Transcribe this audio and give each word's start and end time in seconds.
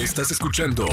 Estás 0.00 0.30
escuchando 0.30 0.86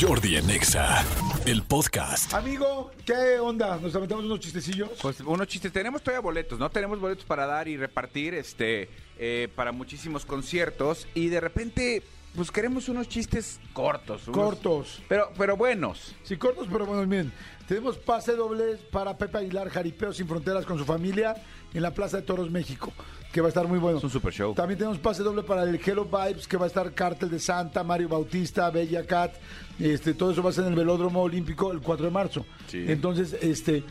Jordi 0.00 0.36
en 0.36 0.48
Exa, 0.48 1.04
el 1.46 1.64
podcast. 1.64 2.32
Amigo, 2.32 2.92
¿qué 3.04 3.40
onda? 3.40 3.76
¿Nos 3.78 3.92
aventamos 3.96 4.24
unos 4.24 4.38
chistecillos? 4.38 4.88
Pues 5.02 5.18
unos 5.18 5.48
chistes. 5.48 5.72
Tenemos 5.72 6.00
todavía 6.00 6.20
boletos, 6.20 6.60
¿no? 6.60 6.70
Tenemos 6.70 7.00
boletos 7.00 7.24
para 7.24 7.44
dar 7.44 7.66
y 7.66 7.76
repartir 7.76 8.34
este 8.34 8.88
eh, 9.18 9.48
para 9.56 9.72
muchísimos 9.72 10.24
conciertos. 10.24 11.08
Y 11.12 11.26
de 11.26 11.40
repente, 11.40 12.04
pues 12.34 12.50
queremos 12.50 12.88
unos 12.88 13.08
chistes 13.08 13.60
cortos. 13.72 14.26
unos- 14.28 14.36
Cortos. 14.40 15.02
Pero, 15.08 15.30
pero 15.36 15.56
buenos. 15.56 16.14
Sí, 16.22 16.36
cortos, 16.36 16.66
pero 16.70 16.86
bueno, 16.86 17.06
bien. 17.06 17.32
Tenemos 17.68 17.96
pase 17.98 18.32
doble 18.32 18.76
para 18.90 19.16
Pepe 19.16 19.38
Aguilar, 19.38 19.68
Jaripeo 19.70 20.12
sin 20.12 20.26
Fronteras 20.28 20.66
con 20.66 20.78
su 20.78 20.84
familia 20.84 21.34
en 21.72 21.82
la 21.82 21.92
Plaza 21.94 22.16
de 22.18 22.22
Toros, 22.24 22.50
México, 22.50 22.92
que 23.32 23.40
va 23.40 23.46
a 23.46 23.50
estar 23.50 23.66
muy 23.68 23.78
bueno. 23.78 23.98
Es 23.98 24.04
un 24.04 24.10
super 24.10 24.32
show. 24.32 24.52
También 24.54 24.76
tenemos 24.78 24.98
pase 24.98 25.22
doble 25.22 25.42
para 25.42 25.62
el 25.62 25.76
Hello 25.82 26.04
Vibes, 26.04 26.46
que 26.48 26.56
va 26.56 26.64
a 26.64 26.68
estar 26.68 26.92
Cártel 26.92 27.30
de 27.30 27.38
Santa, 27.38 27.82
Mario 27.84 28.08
Bautista, 28.08 28.68
Bella 28.70 29.06
Cat. 29.06 29.34
Este, 29.78 30.12
todo 30.14 30.32
eso 30.32 30.42
va 30.42 30.50
a 30.50 30.52
ser 30.52 30.64
en 30.64 30.70
el 30.70 30.76
Velódromo 30.76 31.22
Olímpico 31.22 31.70
el 31.72 31.80
4 31.80 32.04
de 32.06 32.10
marzo. 32.12 32.44
Sí. 32.66 32.84
Entonces, 32.88 33.34
este, 33.40 33.84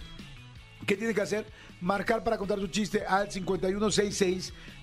¿qué 0.85 0.95
tiene 0.95 1.13
que 1.15 1.21
hacer? 1.21 1.45
Marcar 1.79 2.23
para 2.23 2.37
contar 2.37 2.59
su 2.59 2.67
chiste 2.67 3.03
al 3.05 3.29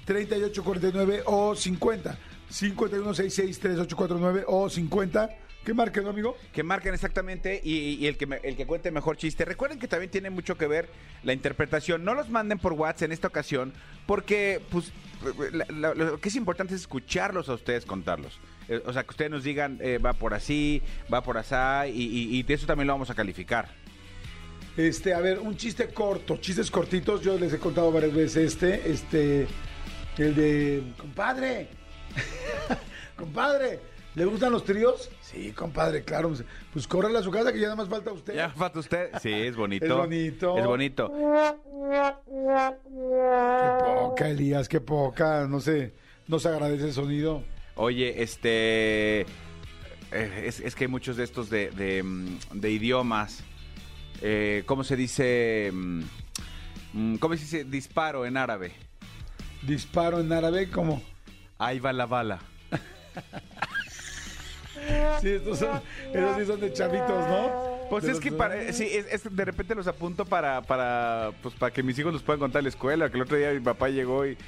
5166-3849 0.07 1.23
o 1.27 1.55
50. 1.55 2.19
5166-3849 2.51 4.45
o 4.47 4.69
50. 4.69 5.31
¿Qué 5.65 5.75
marque, 5.75 6.01
no, 6.01 6.11
amigo? 6.11 6.35
Que 6.53 6.63
marquen 6.63 6.95
exactamente 6.95 7.61
y, 7.63 7.95
y 7.97 8.07
el, 8.07 8.17
que 8.17 8.27
me- 8.27 8.41
el 8.43 8.57
que 8.57 8.65
cuente 8.67 8.91
mejor 8.91 9.17
chiste. 9.19 9.45
Recuerden 9.45 9.79
que 9.79 9.87
también 9.89 10.11
tiene 10.11 10.31
mucho 10.31 10.57
que 10.57 10.67
ver 10.67 10.89
la 11.25 11.35
interpretación. 11.35 12.05
No 12.05 12.15
los 12.15 12.31
manden 12.31 12.59
por 12.59 12.73
WhatsApp 12.73 13.03
en 13.07 13.13
esta 13.13 13.29
ocasión 13.29 13.75
porque, 14.07 14.63
pues, 14.71 14.93
la- 15.53 15.67
la- 15.69 15.95
lo 15.95 16.19
que 16.21 16.29
es 16.31 16.37
importante 16.37 16.75
es 16.75 16.81
escucharlos 16.83 17.49
a 17.51 17.55
ustedes 17.55 17.85
contarlos. 17.85 18.39
Eh, 18.69 18.81
O 18.87 18.93
sea, 18.95 19.03
que 19.03 19.11
ustedes 19.11 19.31
nos 19.31 19.45
digan, 19.45 19.79
eh, 19.83 19.99
va 19.99 20.15
por 20.15 20.33
así, 20.33 20.81
va 21.13 21.23
por 21.23 21.37
asá, 21.37 21.87
y, 21.87 22.01
y- 22.03 22.39
y 22.39 22.43
de 22.45 22.55
eso 22.55 22.67
también 22.67 22.87
lo 22.87 22.95
vamos 22.95 23.11
a 23.11 23.15
calificar. 23.15 23.69
Este, 24.77 25.13
a 25.13 25.21
ver, 25.21 25.39
un 25.41 25.57
chiste 25.57 25.89
corto, 25.89 26.37
chistes 26.39 26.71
cortitos. 26.71 27.21
Yo 27.21 27.39
les 27.39 27.53
he 27.53 27.59
contado 27.59 27.91
varias 27.93 28.15
veces 28.15 28.55
este, 28.55 28.91
este, 28.91 29.47
el 30.19 30.35
de, 30.35 30.83
compadre, 30.97 31.69
compadre, 33.17 33.81
¿le 34.15 34.25
gustan 34.25 34.53
los 34.53 34.65
tríos? 34.65 35.11
Sí, 35.23 35.53
compadre, 35.53 36.03
claro. 36.05 36.33
Pues 36.73 36.87
córrele 36.87 37.19
a 37.19 37.23
su 37.23 37.31
casa 37.31 37.53
que 37.53 37.59
ya 37.59 37.67
nada 37.67 37.77
más 37.77 37.89
falta 37.89 38.13
usted. 38.13 38.35
¿Ya 38.35 38.51
falta 38.51 38.79
usted? 38.79 39.11
Sí, 39.21 39.31
es 39.33 39.57
bonito. 39.57 39.87
Es 39.87 39.95
bonito. 39.95 40.59
Es 40.59 40.65
bonito. 40.67 41.13
Qué 43.61 43.85
poca, 43.85 44.29
Elías, 44.29 44.69
qué 44.69 44.81
poca. 44.81 45.47
No 45.49 45.61
sé, 45.61 45.93
no 46.27 46.39
se 46.39 46.49
agradece 46.49 46.85
el 46.87 46.93
sonido. 46.93 47.43
Oye, 47.77 48.23
este. 48.23 49.21
eh, 49.21 49.27
es, 50.45 50.61
es 50.61 50.75
que 50.75 50.85
hay 50.85 50.89
muchos 50.89 51.17
de 51.17 51.25
estos 51.25 51.49
de, 51.51 51.71
de, 51.71 52.03
mm, 52.03 52.39
de 52.55 52.71
idiomas. 52.71 53.43
Eh, 54.21 54.63
¿Cómo 54.67 54.83
se 54.85 54.97
dice? 54.97 55.71
mm, 55.73 56.03
mm, 56.95 57.15
¿Cómo 57.17 57.35
se 57.35 57.41
dice 57.43 57.65
disparo 57.65 58.27
en 58.27 58.37
árabe? 58.37 58.73
Disparo 59.63 60.21
en 60.21 60.33
árabe, 60.33 60.71
como. 60.71 61.03
Ahí 61.59 61.79
va 61.81 61.93
la 61.93 62.07
bala. 62.07 62.39
Sí, 65.21 65.29
estos 65.31 65.59
son, 65.59 65.81
esos 66.15 66.37
sí 66.39 66.47
son 66.47 66.61
de 66.61 66.73
chavitos, 66.73 67.11
¿no? 67.29 67.79
Pues 67.91 68.05
es 68.05 68.21
que 68.21 68.31
para, 68.31 68.73
sí, 68.73 68.85
es, 68.85 69.07
es- 69.27 69.37
de 69.37 69.45
repente 69.45 69.75
los 69.75 69.87
apunto 69.87 70.25
para, 70.25 70.63
para, 70.63 71.33
pues 71.43 71.55
para 71.57 71.73
que 71.73 71.83
mis 71.83 71.99
hijos 71.99 72.13
los 72.13 72.23
puedan 72.23 72.39
contar 72.39 72.61
en 72.61 72.65
la 72.65 72.69
escuela. 72.71 73.11
Que 73.11 73.17
el 73.17 73.23
otro 73.23 73.37
día 73.37 73.51
mi 73.53 73.61
papá 73.61 73.89
llegó 73.89 74.25
y 74.25 74.39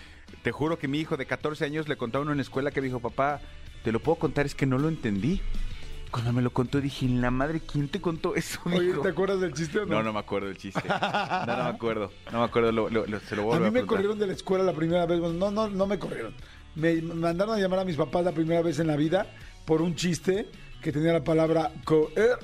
te 0.43 0.53
juro 0.53 0.79
que 0.79 0.87
mi 0.89 0.99
hijo 1.01 1.17
de 1.17 1.27
14 1.27 1.65
años 1.65 1.89
le 1.89 1.97
contaba 1.97 2.23
uno 2.23 2.31
en 2.31 2.39
la 2.39 2.43
escuela 2.43 2.71
que 2.71 2.81
dijo, 2.81 3.01
papá, 3.01 3.41
te 3.83 3.91
lo 3.93 4.01
puedo 4.01 4.17
contar, 4.19 4.47
es 4.47 4.55
que 4.55 4.67
no 4.67 4.79
lo 4.79 4.89
entendí. 4.89 5.43
Cuando 6.13 6.33
me 6.33 6.43
lo 6.43 6.51
contó 6.53 6.81
dije, 6.81 7.07
"En 7.07 7.21
la 7.21 7.31
madre, 7.31 7.61
¿quién 7.61 7.89
te 7.89 8.01
contó 8.01 8.35
eso, 8.35 8.61
Oye, 8.65 8.81
mijo?" 8.81 9.03
¿te 9.03 9.09
acuerdas 9.11 9.41
del 9.41 9.53
chiste 9.53 9.79
o 9.81 9.87
no? 9.87 9.97
No, 9.97 10.03
no 10.05 10.13
me 10.13 10.19
acuerdo 10.21 10.49
del 10.49 10.57
chiste. 10.59 10.83
No, 10.89 11.57
no 11.57 11.65
me 11.65 11.71
acuerdo. 11.71 12.13
No 12.33 12.39
me 12.39 12.45
acuerdo, 12.45 12.73
lo, 12.73 12.89
lo- 12.89 13.07
lo- 13.07 13.21
se 13.21 13.37
lo 13.37 13.43
A 13.43 13.45
vuelvo 13.47 13.63
mí 13.65 13.69
a, 13.69 13.83
me 13.83 13.87
corrieron 13.87 14.19
de 14.19 14.27
la 14.29 14.33
escuela 14.33 14.65
la 14.65 14.73
primera 14.73 15.07
vez. 15.07 15.21
Bueno, 15.21 15.35
no, 15.35 15.51
no, 15.51 15.69
no 15.69 15.87
me 15.87 15.99
corrieron. 15.99 16.35
Me 16.75 17.01
mandaron 17.03 17.55
a 17.57 17.59
llamar 17.61 17.81
a 17.81 17.85
mis 17.85 17.97
papás 17.97 18.25
la 18.25 18.33
primera 18.33 18.63
vez 18.63 18.79
en 18.79 18.87
la 18.87 18.97
vida 18.97 19.27
por 19.65 19.83
un 19.83 19.95
chiste 19.95 20.47
que 20.83 20.93
tenía 20.93 21.13
la 21.13 21.25
palabra 21.25 21.73
coer, 21.85 22.39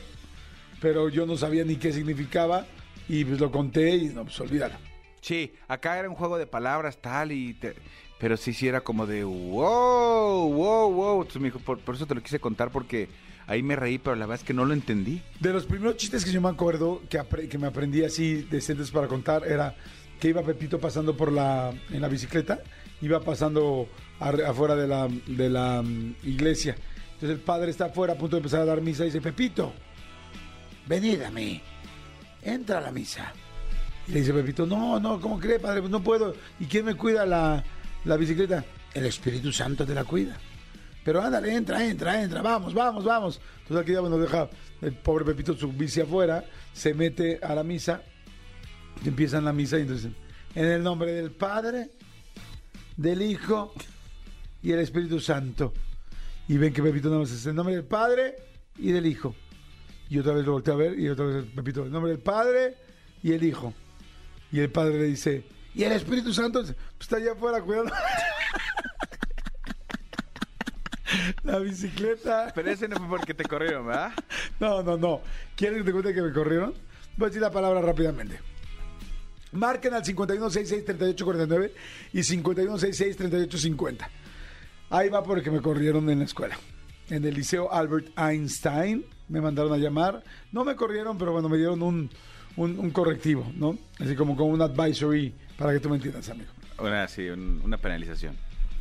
pero 0.80 1.08
yo 1.08 1.26
no 1.26 1.36
sabía 1.36 1.64
ni 1.64 1.76
qué 1.76 1.92
significaba 1.92 2.66
y 3.08 3.24
pues 3.24 3.40
lo 3.40 3.50
conté 3.50 3.96
y 3.96 4.06
no, 4.08 4.24
pues 4.24 4.38
olvídalo. 4.40 4.74
Sí, 5.20 5.52
acá 5.68 5.98
era 5.98 6.08
un 6.08 6.14
juego 6.14 6.38
de 6.38 6.46
palabras 6.46 6.98
tal 7.00 7.32
y... 7.32 7.54
te- 7.54 7.74
Pero 8.18 8.36
sí, 8.36 8.52
sí 8.52 8.68
era 8.68 8.80
como 8.82 9.06
de 9.06 9.24
wow, 9.24 10.52
wow, 10.52 10.92
wow. 10.92 11.16
Entonces 11.22 11.40
me 11.42 11.48
dijo, 11.48 11.58
por, 11.60 11.78
por 11.80 11.94
eso 11.94 12.06
te 12.06 12.14
lo 12.14 12.22
quise 12.22 12.38
contar 12.38 12.70
porque 12.70 13.08
ahí 13.46 13.62
me 13.62 13.74
reí, 13.76 13.98
pero 13.98 14.14
la 14.16 14.26
verdad 14.26 14.40
es 14.42 14.46
que 14.46 14.54
no 14.54 14.64
lo 14.64 14.74
entendí. 14.74 15.22
De 15.40 15.52
los 15.52 15.64
primeros 15.66 15.96
chistes 15.96 16.24
que 16.24 16.30
yo 16.32 16.40
me 16.40 16.48
acuerdo 16.48 17.02
que, 17.08 17.18
apre- 17.18 17.48
que 17.48 17.58
me 17.58 17.66
aprendí 17.66 18.04
así 18.04 18.42
decentes 18.50 18.90
para 18.90 19.08
contar 19.08 19.46
era 19.46 19.74
que 20.20 20.28
iba 20.28 20.42
Pepito 20.42 20.78
pasando 20.78 21.16
por 21.16 21.30
la 21.32 21.72
en 21.90 22.00
la 22.00 22.08
bicicleta, 22.08 22.60
iba 23.02 23.20
pasando 23.20 23.88
afuera 24.20 24.74
de 24.74 24.88
la, 24.88 25.08
de 25.08 25.50
la 25.50 25.82
mm, 25.82 26.16
iglesia. 26.24 26.76
Entonces 27.14 27.30
el 27.30 27.40
padre 27.40 27.70
está 27.70 27.86
afuera 27.86 28.14
a 28.14 28.16
punto 28.16 28.36
de 28.36 28.40
empezar 28.40 28.60
a 28.60 28.64
dar 28.64 28.80
misa 28.80 29.02
y 29.02 29.06
dice, 29.06 29.20
Pepito, 29.20 29.72
venid 30.86 31.22
a 31.22 31.30
mí, 31.30 31.60
entra 32.42 32.78
a 32.78 32.80
la 32.82 32.92
misa. 32.92 33.32
Y 34.08 34.12
le 34.12 34.20
dice 34.20 34.32
Pepito, 34.32 34.66
no, 34.66 35.00
no, 35.00 35.20
¿cómo 35.20 35.38
cree, 35.38 35.58
padre? 35.58 35.80
Pues 35.80 35.90
no 35.90 36.02
puedo. 36.02 36.34
¿Y 36.60 36.66
quién 36.66 36.84
me 36.84 36.94
cuida 36.94 37.26
la, 37.26 37.62
la 38.04 38.16
bicicleta? 38.16 38.64
El 38.94 39.06
Espíritu 39.06 39.52
Santo 39.52 39.84
te 39.84 39.94
la 39.94 40.04
cuida. 40.04 40.36
Pero 41.04 41.22
ándale, 41.22 41.54
entra, 41.54 41.84
entra, 41.84 42.20
entra, 42.22 42.42
vamos, 42.42 42.74
vamos, 42.74 43.04
vamos. 43.04 43.40
Entonces 43.62 43.82
aquí 43.82 43.92
ya 43.92 44.00
bueno, 44.00 44.18
deja 44.18 44.48
el 44.82 44.92
pobre 44.92 45.24
Pepito 45.24 45.54
su 45.56 45.72
bici 45.72 46.00
afuera, 46.00 46.44
se 46.72 46.94
mete 46.94 47.38
a 47.42 47.54
la 47.54 47.62
misa, 47.62 48.02
y 49.04 49.08
empiezan 49.08 49.44
la 49.44 49.52
misa 49.52 49.78
y 49.78 49.82
entonces, 49.82 50.10
en 50.54 50.64
el 50.64 50.82
nombre 50.82 51.12
del 51.12 51.30
Padre, 51.30 51.90
del 52.96 53.22
Hijo 53.22 53.72
y 54.66 54.72
el 54.72 54.80
Espíritu 54.80 55.20
Santo. 55.20 55.72
Y 56.48 56.58
ven 56.58 56.72
que 56.72 56.82
Pepito 56.82 57.06
nada 57.06 57.20
más 57.20 57.30
es 57.30 57.46
el 57.46 57.54
nombre 57.54 57.76
del 57.76 57.84
Padre 57.84 58.34
y 58.76 58.90
del 58.90 59.06
Hijo. 59.06 59.32
Y 60.08 60.18
otra 60.18 60.32
vez 60.32 60.44
lo 60.44 60.54
voltea 60.54 60.74
a 60.74 60.76
ver 60.76 60.98
y 60.98 61.08
otra 61.08 61.26
vez 61.26 61.44
Pepito, 61.54 61.84
el 61.84 61.92
nombre 61.92 62.10
del 62.10 62.20
Padre 62.20 62.74
y 63.22 63.32
el 63.32 63.44
Hijo. 63.44 63.72
Y 64.50 64.58
el 64.58 64.68
Padre 64.68 64.98
le 64.98 65.04
dice, 65.04 65.44
¿y 65.72 65.84
el 65.84 65.92
Espíritu 65.92 66.32
Santo? 66.32 66.62
Pues 66.62 66.74
está 66.98 67.18
allá 67.18 67.34
afuera 67.34 67.62
cuidando. 67.62 67.92
La 71.44 71.60
bicicleta. 71.60 72.50
Pero 72.52 72.68
ese 72.68 72.88
no 72.88 72.96
fue 72.96 73.06
porque 73.06 73.34
te 73.34 73.44
corrieron, 73.44 73.86
¿verdad? 73.86 74.14
No, 74.58 74.82
no, 74.82 74.96
no. 74.96 75.20
¿Quieren 75.54 75.78
que 75.78 75.84
te 75.84 75.92
cuente 75.92 76.12
que 76.12 76.22
me 76.22 76.32
corrieron? 76.32 76.74
Voy 77.16 77.26
a 77.26 77.28
decir 77.28 77.40
la 77.40 77.52
palabra 77.52 77.80
rápidamente. 77.82 78.40
Marquen 79.52 79.94
al 79.94 80.02
5166-3849 80.02 81.70
y 82.14 82.18
5166-3850. 82.18 84.08
Ahí 84.90 85.08
va 85.08 85.22
porque 85.22 85.50
me 85.50 85.60
corrieron 85.60 86.08
en 86.10 86.20
la 86.20 86.24
escuela. 86.24 86.56
En 87.10 87.24
el 87.24 87.34
Liceo 87.34 87.72
Albert 87.72 88.08
Einstein 88.18 89.04
me 89.28 89.40
mandaron 89.40 89.72
a 89.72 89.76
llamar. 89.76 90.22
No 90.52 90.64
me 90.64 90.76
corrieron, 90.76 91.18
pero 91.18 91.32
bueno, 91.32 91.48
me 91.48 91.56
dieron 91.56 91.82
un, 91.82 92.10
un- 92.56 92.78
un 92.78 92.90
correctivo, 92.90 93.50
¿no? 93.56 93.78
Así 93.98 94.14
como 94.14 94.36
como 94.36 94.50
un 94.50 94.62
advisory, 94.62 95.34
para 95.56 95.72
que 95.72 95.80
tú 95.80 95.88
me 95.88 95.96
entiendas, 95.96 96.28
amigo. 96.28 96.50
Una, 96.78 97.06
sí, 97.08 97.28
un- 97.28 97.60
una 97.64 97.78
penalización. 97.78 98.36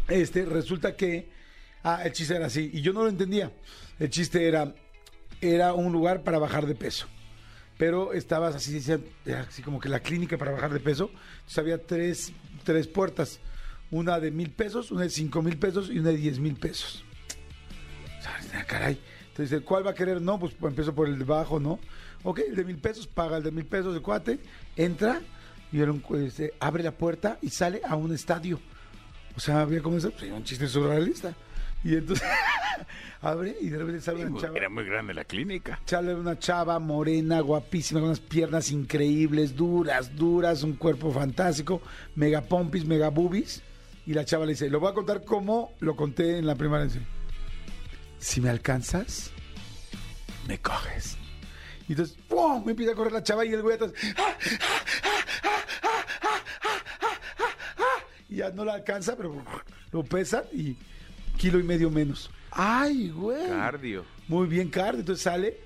Este, 0.08 0.46
resulta 0.46 0.96
que, 0.96 1.30
ah, 1.84 2.02
el 2.04 2.12
chiste 2.14 2.36
era 2.36 2.48
así, 2.48 2.70
y 2.74 2.82
yo 2.82 2.94
no 2.94 3.04
lo 3.04 3.10
entendía. 3.10 3.52
El 4.00 4.10
chiste 4.10 4.48
era, 4.48 4.74
era 5.42 5.74
un 5.74 5.92
lugar 5.92 6.24
para 6.24 6.38
bajar 6.40 6.66
de 6.68 6.76
peso. 6.76 7.08
Pero 7.78 8.14
estabas 8.14 8.56
así, 8.56 8.78
así 9.48 9.62
como 9.62 9.80
que 9.80 9.90
la 9.90 10.00
clínica 10.00 10.38
para 10.38 10.52
bajar 10.52 10.72
de 10.72 10.80
peso. 10.80 11.10
Entonces 11.40 11.58
había 11.58 11.78
tres, 11.82 12.32
tres 12.64 12.88
puertas. 12.88 13.40
Una 13.92 14.20
de 14.20 14.32
mil 14.32 14.52
pesos, 14.52 14.92
una 14.92 15.02
de 15.02 15.10
cinco 15.10 15.42
mil 15.42 15.58
pesos 15.58 15.90
y 15.90 16.00
una 16.00 16.10
de 16.10 16.18
diez 16.18 16.40
mil 16.40 16.56
pesos. 16.56 17.04
¿Sabes? 18.22 18.50
Ah, 18.56 18.64
caray. 18.66 19.00
Entonces, 19.30 19.62
¿cuál 19.62 19.86
va 19.86 19.92
a 19.92 19.94
querer? 19.94 20.22
No, 20.22 20.40
pues 20.40 20.56
empiezo 20.62 20.96
por 20.96 21.08
el 21.08 21.20
de 21.20 21.26
bajo, 21.26 21.60
¿no? 21.60 21.80
Ok, 22.24 22.40
el 22.48 22.56
de 22.56 22.64
mil 22.64 22.78
pesos, 22.78 23.06
paga 23.06 23.38
el 23.38 23.44
de 23.44 23.52
mil 23.52 23.66
pesos 23.66 23.94
de 23.94 24.00
cuate, 24.00 24.40
entra 24.76 25.22
y 25.72 25.82
un, 25.82 26.04
este, 26.26 26.54
abre 26.60 26.84
la 26.84 26.92
puerta 26.92 27.38
y 27.42 27.50
sale 27.50 27.82
a 27.86 27.96
un 27.96 28.14
estadio. 28.14 28.60
O 29.36 29.40
sea, 29.40 29.62
había 29.62 29.82
como 29.82 29.98
eso, 29.98 30.12
pues, 30.12 30.32
un 30.32 30.44
chiste 30.44 30.68
surrealista. 30.68 31.36
Y 31.84 31.96
entonces 31.96 32.28
abre 33.22 33.56
y 33.62 33.70
de 33.70 33.78
repente 33.78 34.02
sale 34.02 34.26
una 34.26 34.40
chava. 34.40 34.58
Era 34.58 34.70
muy 34.70 34.86
grande 34.86 35.14
la 35.14 35.26
clínica. 35.26 35.80
Sale 35.86 36.16
una 36.16 36.40
chava 36.40 36.80
morena, 36.80 37.42
guapísima, 37.42 38.00
con 38.00 38.10
unas 38.10 38.22
piernas 38.22 38.72
increíbles, 38.72 39.56
duras, 39.56 40.16
duras, 40.16 40.64
un 40.64 40.74
cuerpo 40.74 41.12
fantástico, 41.12 41.82
mega 42.16 42.42
pompis, 42.42 42.86
mega 42.86 43.10
boobies. 43.10 43.62
Y 44.06 44.14
la 44.14 44.24
chava 44.26 44.46
le 44.46 44.52
dice, 44.52 44.70
lo 44.70 44.80
voy 44.80 44.92
a 44.92 44.94
contar 44.94 45.24
como 45.24 45.74
lo 45.80 45.96
conté 45.96 46.38
en 46.38 46.46
la 46.46 46.56
primera 46.56 46.84
vez. 46.84 46.98
Si 48.20 48.40
me 48.42 48.50
alcanzas, 48.50 49.32
me 50.48 50.60
coges. 50.60 51.18
Y 51.88 51.94
entonces, 51.94 52.18
¡pum! 52.28 52.64
Me 52.66 52.72
empieza 52.72 52.94
a 52.94 52.96
correr 52.96 53.14
la 53.14 53.24
chava 53.24 53.46
y 53.46 53.54
el 53.54 53.62
güey 53.62 53.76
atrás. 53.76 53.92
¡ah! 54.18 54.34
Y 58.30 58.38
ya 58.38 58.50
no 58.52 58.66
la 58.66 58.74
alcanza, 58.74 59.16
pero 59.16 59.44
lo 59.92 60.04
pesa 60.04 60.44
y 60.52 60.76
kilo 61.38 61.60
y 61.60 61.64
medio 61.64 61.90
menos. 61.90 62.30
Ay, 62.52 63.10
güey. 63.10 63.48
Cardio. 63.48 64.06
Muy 64.28 64.48
bien, 64.48 64.70
cardio. 64.70 65.02
Entonces 65.02 65.24
sale 65.24 65.58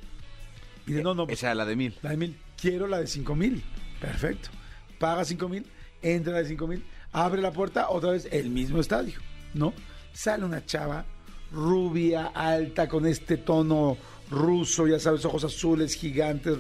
y 0.86 0.92
dice, 0.92 1.04
no, 1.04 1.14
no, 1.14 1.26
pues, 1.26 1.40
Esa 1.40 1.52
es 1.52 1.58
la 1.58 1.66
de 1.66 1.76
mil. 1.76 1.96
la 2.02 2.12
de 2.12 2.18
mil. 2.18 2.38
Quiero 2.60 2.88
la 2.88 3.00
de 3.00 3.08
cinco 3.08 3.36
mil. 3.36 3.64
Perfecto. 4.02 4.50
Paga 4.98 5.24
cinco 5.24 5.48
mil, 5.48 5.66
entra 6.02 6.34
la 6.34 6.40
de 6.40 6.46
cinco 6.50 6.68
mil, 6.68 6.84
abre 7.12 7.42
la 7.42 7.52
puerta, 7.52 7.90
otra 7.90 8.12
vez 8.12 8.28
el 8.32 8.50
mismo 8.50 8.80
estadio, 8.80 9.20
¿no? 9.54 9.74
Sale 10.14 10.46
una 10.46 10.66
chava 10.66 11.06
rubia, 11.52 12.28
alta, 12.28 12.88
con 12.88 13.06
este 13.06 13.38
tono 13.38 13.98
ruso, 14.30 14.88
ya 14.88 15.00
sabes, 15.00 15.26
ojos 15.26 15.44
azules, 15.44 15.96
gigantes, 15.96 16.58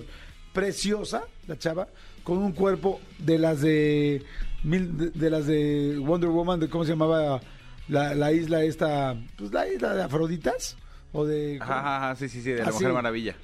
preciosa, 0.54 1.24
la 1.48 1.57
chava, 1.57 1.88
con 2.24 2.38
un 2.40 2.51
cuerpo 2.54 3.00
de 3.19 3.38
las 3.38 3.62
de, 3.62 4.24
de, 4.63 4.80
de 5.13 5.30
las 5.30 5.46
de 5.46 5.98
Wonder 6.00 6.30
Woman, 6.30 6.60
de 6.60 6.69
cómo 6.69 6.84
se 6.86 6.92
llamaba 6.92 7.40
la, 7.88 8.16
la 8.16 8.31
isla 8.31 8.63
esta, 8.63 9.16
pues 9.38 9.52
la 9.52 9.68
isla 9.68 9.94
de 9.94 10.04
Afroditas, 10.04 10.78
o 11.12 11.25
de... 11.25 11.57
Ajá, 11.62 11.80
ajá, 11.80 11.98
ajá, 11.98 12.16
sí, 12.16 12.30
sí, 12.30 12.42
sí, 12.42 12.52
de 12.52 12.60
la 12.60 12.66
Así. 12.69 12.74
Mujer 12.80 12.94
Maravilla. 12.94 13.36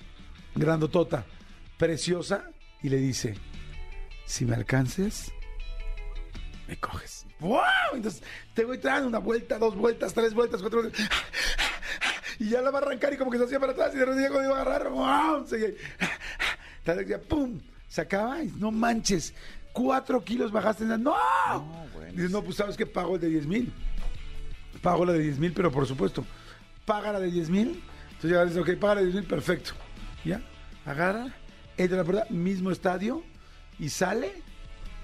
grandotota, 0.56 1.26
preciosa, 1.78 2.50
y 2.82 2.90
le 2.90 2.98
dice, 2.98 3.36
si 4.26 4.46
me 4.46 4.56
alcances, 4.56 5.32
me 6.68 6.78
coges. 6.78 7.26
¡Wow! 7.40 7.62
Entonces, 7.94 8.24
te 8.54 8.66
voy 8.66 8.78
dando 8.78 9.08
una 9.08 9.20
vuelta, 9.20 9.58
dos 9.58 9.76
vueltas, 9.76 10.14
tres 10.14 10.34
vueltas, 10.34 10.62
cuatro 10.62 10.82
vueltas. 10.82 11.10
Y 12.40 12.50
ya 12.50 12.62
la 12.62 12.72
va 12.72 12.80
a 12.80 12.82
arrancar 12.82 13.14
y 13.14 13.18
como 13.18 13.32
que 13.32 13.38
se 13.38 13.46
hacía 13.46 13.60
para 13.60 13.72
atrás 13.72 13.94
y 13.94 13.98
de 13.98 14.06
repente 14.06 14.30
cuando 14.30 14.50
iba 14.50 14.58
a 14.58 14.62
agarrar, 14.62 14.90
¡wow! 14.90 15.48
Se, 15.48 15.78
ya, 17.08 17.20
¡pum! 17.20 17.62
Se 17.88 18.02
acaba 18.02 18.44
y 18.44 18.52
no 18.58 18.72
manches, 18.72 19.34
cuatro 19.72 20.24
kilos 20.24 20.52
bajaste. 20.52 20.86
¡No! 20.86 20.98
No, 20.98 21.88
bueno. 21.94 22.12
Dices, 22.12 22.32
no, 22.32 22.44
pues 22.44 22.58
sabes 22.58 22.76
que 22.76 22.86
pago 22.86 23.16
el 23.16 23.22
de 23.22 23.30
10 23.30 23.48
mil. 23.48 23.74
Pago 24.82 25.06
la 25.06 25.14
de 25.14 25.20
10 25.20 25.40
mil, 25.40 25.54
pero 25.54 25.72
por 25.72 25.88
supuesto, 25.88 26.26
paga 26.86 27.14
la 27.14 27.20
de 27.20 27.32
10 27.32 27.50
mil. 27.50 27.84
Entonces 28.08 28.32
ya 28.32 28.46
dices, 28.46 28.62
ok, 28.62 28.80
paga 28.80 28.96
la 28.96 29.02
de 29.02 29.08
10 29.08 29.16
mil, 29.16 29.26
perfecto. 29.26 29.72
Ya, 30.24 30.42
agarra, 30.86 31.34
entra 31.78 31.98
a 31.98 32.04
la 32.04 32.04
puerta, 32.04 32.26
mismo 32.34 32.72
estadio, 32.72 33.24
y 33.80 33.90
sale 33.90 34.34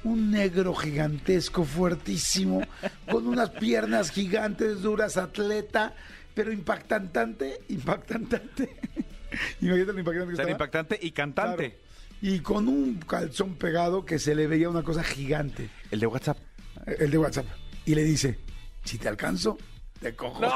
un 0.04 0.32
negro 0.32 0.74
gigantesco, 0.74 1.64
fuertísimo, 1.64 2.62
con 3.10 3.28
unas 3.28 3.50
piernas 3.52 4.12
gigantes, 4.12 4.82
duras, 4.82 5.18
atleta, 5.18 5.94
pero 6.34 6.52
impactantante, 6.52 7.60
impactantante. 7.70 8.78
Imagínate 9.62 9.94
lo 9.94 10.00
impactante 10.00 10.30
que 10.32 10.36
Ser 10.36 10.42
estaba. 10.46 10.52
impactante 10.52 11.00
y 11.02 11.12
cantante. 11.12 11.70
Claro. 11.72 11.92
Y 12.22 12.40
con 12.42 12.68
un 12.68 12.96
calzón 13.00 13.56
pegado 13.56 14.06
que 14.06 14.20
se 14.20 14.36
le 14.36 14.46
veía 14.48 14.70
una 14.70 14.84
cosa 14.84 15.04
gigante 15.04 15.70
El 15.90 16.00
de 16.00 16.08
WhatsApp. 16.08 16.38
el 16.86 17.10
de 17.10 17.18
WhatsApp, 17.18 17.46
y 17.86 17.96
le 17.96 18.04
dice, 18.04 18.40
si 18.84 18.98
te 18.98 19.08
alcanzo, 19.08 19.58
te 20.00 20.16
cojo. 20.16 20.42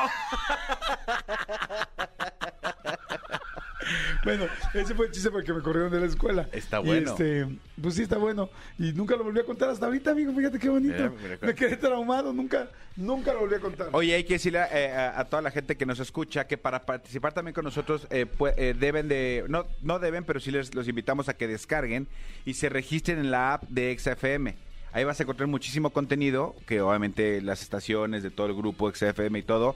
bueno, 4.23 4.45
ese 4.73 4.93
fue 4.95 5.07
el 5.07 5.11
chiste 5.11 5.29
porque 5.31 5.53
me 5.53 5.61
corrieron 5.61 5.91
de 5.91 5.99
la 5.99 6.05
escuela. 6.05 6.47
Está 6.51 6.79
Y, 6.81 6.85
bueno. 6.85 7.11
este, 7.11 7.47
pues 7.81 7.95
sí, 7.95 8.03
está 8.03 8.17
bueno. 8.17 8.49
Y 8.79 8.91
nunca 8.93 9.15
lo 9.15 9.23
volví 9.23 9.39
a 9.39 9.43
contar 9.43 9.69
hasta 9.69 9.85
ahorita, 9.85 10.11
amigo. 10.11 10.33
Fíjate 10.33 10.59
qué 10.59 10.69
bonito. 10.69 10.95
Mira, 10.95 11.11
mira, 11.21 11.37
me 11.41 11.55
quedé 11.55 11.77
traumado. 11.77 12.33
Nunca, 12.33 12.69
nunca 12.95 13.33
lo 13.33 13.41
volví 13.41 13.55
a 13.55 13.59
contar. 13.59 13.89
Oye, 13.91 14.15
hay 14.15 14.23
que 14.23 14.33
decirle 14.33 14.59
eh, 14.71 14.91
a, 14.91 15.19
a 15.19 15.25
toda 15.25 15.41
la 15.41 15.51
gente 15.51 15.75
que 15.77 15.85
nos 15.85 15.99
escucha 15.99 16.47
que 16.47 16.57
para 16.57 16.85
participar 16.85 17.33
también 17.33 17.53
con 17.53 17.63
nosotros 17.65 18.07
eh, 18.09 18.25
pue- 18.25 18.53
eh, 18.57 18.73
deben 18.77 19.07
de, 19.07 19.45
no, 19.47 19.65
no 19.81 19.99
deben, 19.99 20.23
pero 20.23 20.39
sí 20.39 20.51
les 20.51 20.73
los 20.75 20.87
invitamos 20.87 21.29
a 21.29 21.35
que 21.35 21.47
descarguen 21.47 22.07
y 22.45 22.55
se 22.55 22.69
registren 22.69 23.19
en 23.19 23.31
la 23.31 23.53
app 23.53 23.63
de 23.69 23.95
XFM. 23.97 24.55
Ahí 24.91 25.03
vas 25.03 25.19
a 25.19 25.23
encontrar 25.23 25.47
muchísimo 25.47 25.89
contenido, 25.89 26.55
que 26.65 26.79
obviamente 26.79 27.41
las 27.41 27.61
estaciones 27.61 28.23
de 28.23 28.31
todo 28.31 28.47
el 28.47 28.53
grupo 28.55 28.89
XFM 28.89 29.37
y 29.39 29.43
todo, 29.43 29.75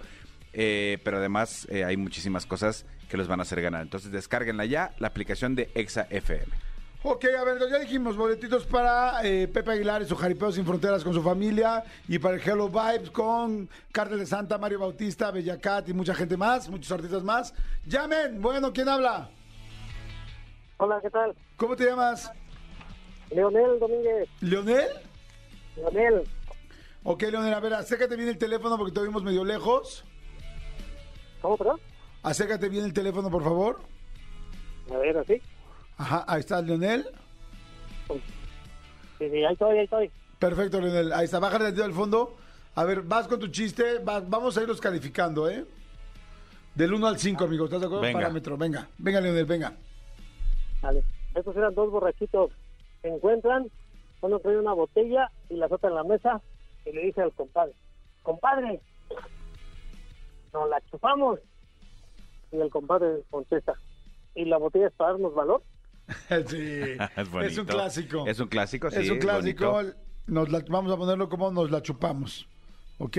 eh, 0.62 0.98
pero 1.06 1.20
además 1.20 1.66
eh, 1.72 1.86
hay 1.86 1.96
muchísimas 1.96 2.46
cosas 2.46 2.86
que 3.10 3.16
los 3.16 3.30
van 3.30 3.40
a 3.40 3.44
hacer 3.44 3.62
ganar. 3.62 3.82
Entonces 3.82 4.12
descárguenla 4.12 4.66
ya, 4.66 4.94
la 5.00 5.08
aplicación 5.08 5.56
de 5.56 5.70
XFM. 5.74 6.52
Ok, 7.02 7.28
a 7.40 7.46
ver, 7.46 7.60
ya 7.72 7.80
dijimos 7.80 8.18
boletitos 8.18 8.66
para 8.66 9.24
eh, 9.24 9.48
Pepe 9.48 9.72
Aguilar 9.72 10.02
y 10.02 10.06
su 10.06 10.18
Jaripeo 10.18 10.52
Sin 10.52 10.66
Fronteras 10.66 11.02
con 11.06 11.14
su 11.14 11.24
familia 11.24 11.86
y 12.10 12.20
para 12.20 12.36
el 12.36 12.42
Hello 12.42 12.68
Vibes 12.68 13.10
con 13.10 13.70
Cartel 13.94 14.20
de 14.20 14.26
Santa, 14.26 14.58
Mario 14.58 14.80
Bautista, 14.80 15.32
Bellacat 15.32 15.88
y 15.88 15.94
mucha 15.94 16.14
gente 16.14 16.36
más, 16.36 16.68
muchos 16.68 16.92
artistas 16.92 17.24
más. 17.24 17.54
Llamen, 17.86 18.42
bueno, 18.42 18.74
¿quién 18.74 18.90
habla? 18.90 19.30
Hola, 20.76 21.00
¿qué 21.02 21.10
tal? 21.10 21.34
¿Cómo 21.56 21.78
te 21.78 21.86
llamas? 21.86 22.30
Leonel 23.32 23.80
Domínguez. 23.80 24.28
¿Leonel? 24.42 24.90
Leonel. 25.78 26.24
Ok, 27.04 27.22
Leonel, 27.22 27.54
a 27.54 27.62
ver, 27.62 27.76
acércate 27.76 28.18
bien 28.18 28.28
el 28.28 28.38
teléfono 28.38 28.78
porque 28.78 28.92
te 28.92 29.00
oímos 29.00 29.24
medio 29.24 29.46
lejos. 29.46 30.04
¿Cómo, 31.42 31.58
perdón? 31.58 31.80
Acércate 32.24 32.70
bien 32.70 32.86
el 32.86 32.94
teléfono, 32.94 33.30
por 33.30 33.44
favor. 33.44 33.80
A 34.94 34.98
ver, 34.98 35.18
así. 35.18 35.42
Ajá, 35.98 36.26
ahí 36.28 36.40
está, 36.40 36.62
Leonel. 36.62 37.06
Sí, 38.08 39.30
sí, 39.30 39.46
ahí 39.46 39.54
estoy, 39.54 39.78
ahí 39.78 39.84
estoy. 39.84 40.12
Perfecto, 40.40 40.80
Leonel. 40.80 41.14
Ahí 41.14 41.26
está, 41.26 41.40
bájale 41.40 41.68
al 41.82 41.94
fondo. 41.94 42.38
A 42.76 42.84
ver, 42.84 43.02
vas 43.02 43.28
con 43.28 43.40
tu 43.40 43.48
chiste. 43.48 44.00
vamos 44.04 44.58
a 44.58 44.62
irlos 44.62 44.80
calificando, 44.80 45.50
¿eh? 45.50 45.66
Del 46.76 46.94
1 46.94 47.08
al 47.08 47.20
5, 47.20 47.44
amigo. 47.44 47.66
¿Estás 47.66 47.82
de 47.82 47.88
acuerdo? 47.88 48.04
Venga. 48.04 48.20
Parámetro. 48.20 48.58
Venga, 48.58 48.88
venga, 48.98 49.22
Leonel, 49.22 49.46
venga. 49.46 49.74
Vale. 50.82 51.04
Estos 51.36 51.56
eran 51.56 51.76
dos 51.76 51.92
borrachitos. 51.92 52.52
Se 53.02 53.08
encuentran, 53.08 53.70
uno 54.22 54.40
trae 54.40 54.58
una 54.58 54.74
botella 54.74 55.32
y 55.50 55.56
la 55.56 55.68
otra 55.68 55.90
en 55.90 55.96
la 55.96 56.04
mesa 56.04 56.42
y 56.86 56.92
le 56.92 57.02
dice 57.02 57.22
al 57.22 57.32
compadre, 57.34 57.74
compadre, 58.24 58.82
nos 60.54 60.70
la 60.70 60.82
chupamos. 60.90 61.40
Y 62.52 62.58
el 62.58 62.70
compadre 62.70 63.24
contesta, 63.30 63.74
¿y 64.36 64.46
la 64.46 64.58
botella 64.58 64.88
es 64.88 64.94
para 64.94 65.12
darnos 65.12 65.34
valor? 65.36 65.64
sí. 66.48 66.82
Es 67.16 67.52
es 67.52 67.58
un 67.58 67.66
clásico. 67.66 68.26
Es 68.28 68.40
un 68.40 68.48
clásico, 68.48 68.90
sí. 68.90 68.98
es 69.02 69.10
un 69.10 69.20
clásico. 69.20 69.82
Nos 70.28 70.52
la- 70.52 70.64
vamos 70.68 70.92
a 70.92 70.98
ponerlo 70.98 71.30
como 71.30 71.52
nos 71.52 71.72
la 71.72 71.82
chupamos. 71.82 72.48
¿Ok? 72.98 73.18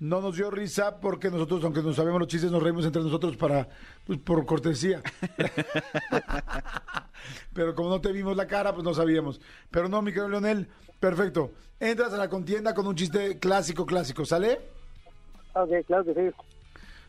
No 0.00 0.20
nos 0.20 0.36
dio 0.36 0.50
risa 0.50 1.00
porque 1.00 1.30
nosotros, 1.30 1.62
aunque 1.64 1.82
no 1.82 1.92
sabemos 1.92 2.18
los 2.20 2.28
chistes, 2.28 2.50
nos 2.50 2.62
reímos 2.62 2.84
entre 2.84 3.02
nosotros 3.02 3.36
para, 3.36 3.68
pues, 4.06 4.18
por 4.18 4.44
cortesía. 4.44 5.02
Pero 7.54 7.74
como 7.74 7.88
no 7.90 8.00
te 8.00 8.12
vimos 8.12 8.36
la 8.36 8.46
cara, 8.46 8.72
pues 8.72 8.84
no 8.84 8.92
sabíamos. 8.92 9.40
Pero 9.70 9.88
no, 9.88 10.02
mi 10.02 10.10
querido 10.10 10.28
Leonel, 10.28 10.68
perfecto. 11.00 11.52
Entras 11.80 12.12
a 12.12 12.16
la 12.16 12.28
contienda 12.28 12.74
con 12.74 12.86
un 12.86 12.96
chiste 12.96 13.38
clásico, 13.38 13.86
clásico, 13.86 14.24
¿sale? 14.24 14.60
Ok, 15.54 15.70
claro 15.86 16.04
que 16.04 16.14
sí. 16.14 16.20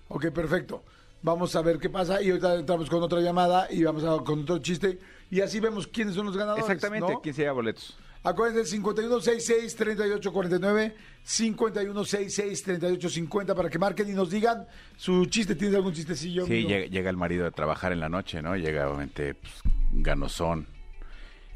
Ok, 0.07 0.31
perfecto. 0.31 0.84
Vamos 1.22 1.56
a 1.56 1.62
ver 1.62 1.78
qué 1.80 1.90
pasa 1.90 2.22
y 2.22 2.30
ahorita 2.30 2.56
entramos 2.56 2.90
con 2.90 3.02
otra 3.02 3.19
llamada 3.19 3.68
y 3.71 3.83
vamos 3.83 4.04
a 4.04 4.18
con 4.24 4.42
otro 4.42 4.59
chiste 4.59 5.00
y 5.31 5.42
así 5.42 5.59
vemos 5.59 5.88
quiénes 5.88 6.14
son 6.14 6.28
los 6.28 6.38
ganadores. 6.38 6.64
Exactamente, 6.64 7.14
¿no? 7.14 7.21
¿quién 7.21 7.33
se 7.33 7.42
lleva 7.42 7.54
boletos? 7.54 7.97
Acuérdense, 8.24 8.80
5166-3849, 8.80 10.94
5166-3850 11.26 13.56
para 13.56 13.69
que 13.69 13.80
marquen 13.80 14.09
y 14.09 14.14
nos 14.14 14.30
digan 14.30 14.68
su 14.97 15.26
chiste. 15.26 15.56
¿Tienes 15.56 15.76
algún 15.76 15.94
chistecillo? 15.94 16.45
Sí, 16.45 16.66
llega, 16.66 16.85
llega 16.88 17.09
el 17.09 17.18
marido 17.18 17.45
de 17.45 17.52
trabajar 17.52 17.92
en 17.92 18.00
la 18.00 18.09
noche, 18.09 18.44
¿no? 18.44 18.56
Llega 18.56 18.88
obviamente 18.88 19.33
pues, 19.33 19.54
ganosón 19.92 20.68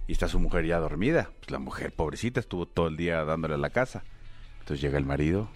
y 0.08 0.14
está 0.14 0.28
su 0.28 0.40
mujer 0.40 0.66
ya 0.66 0.80
dormida. 0.80 1.30
Pues 1.40 1.52
la 1.52 1.60
mujer, 1.60 1.92
pobrecita, 1.92 2.40
estuvo 2.40 2.66
todo 2.68 2.88
el 2.88 2.98
día 2.98 3.24
dándole 3.24 3.54
a 3.54 3.60
la 3.60 3.70
casa. 3.70 4.04
Entonces 4.60 4.82
llega 4.82 4.98
el 4.98 5.06
marido, 5.06 5.48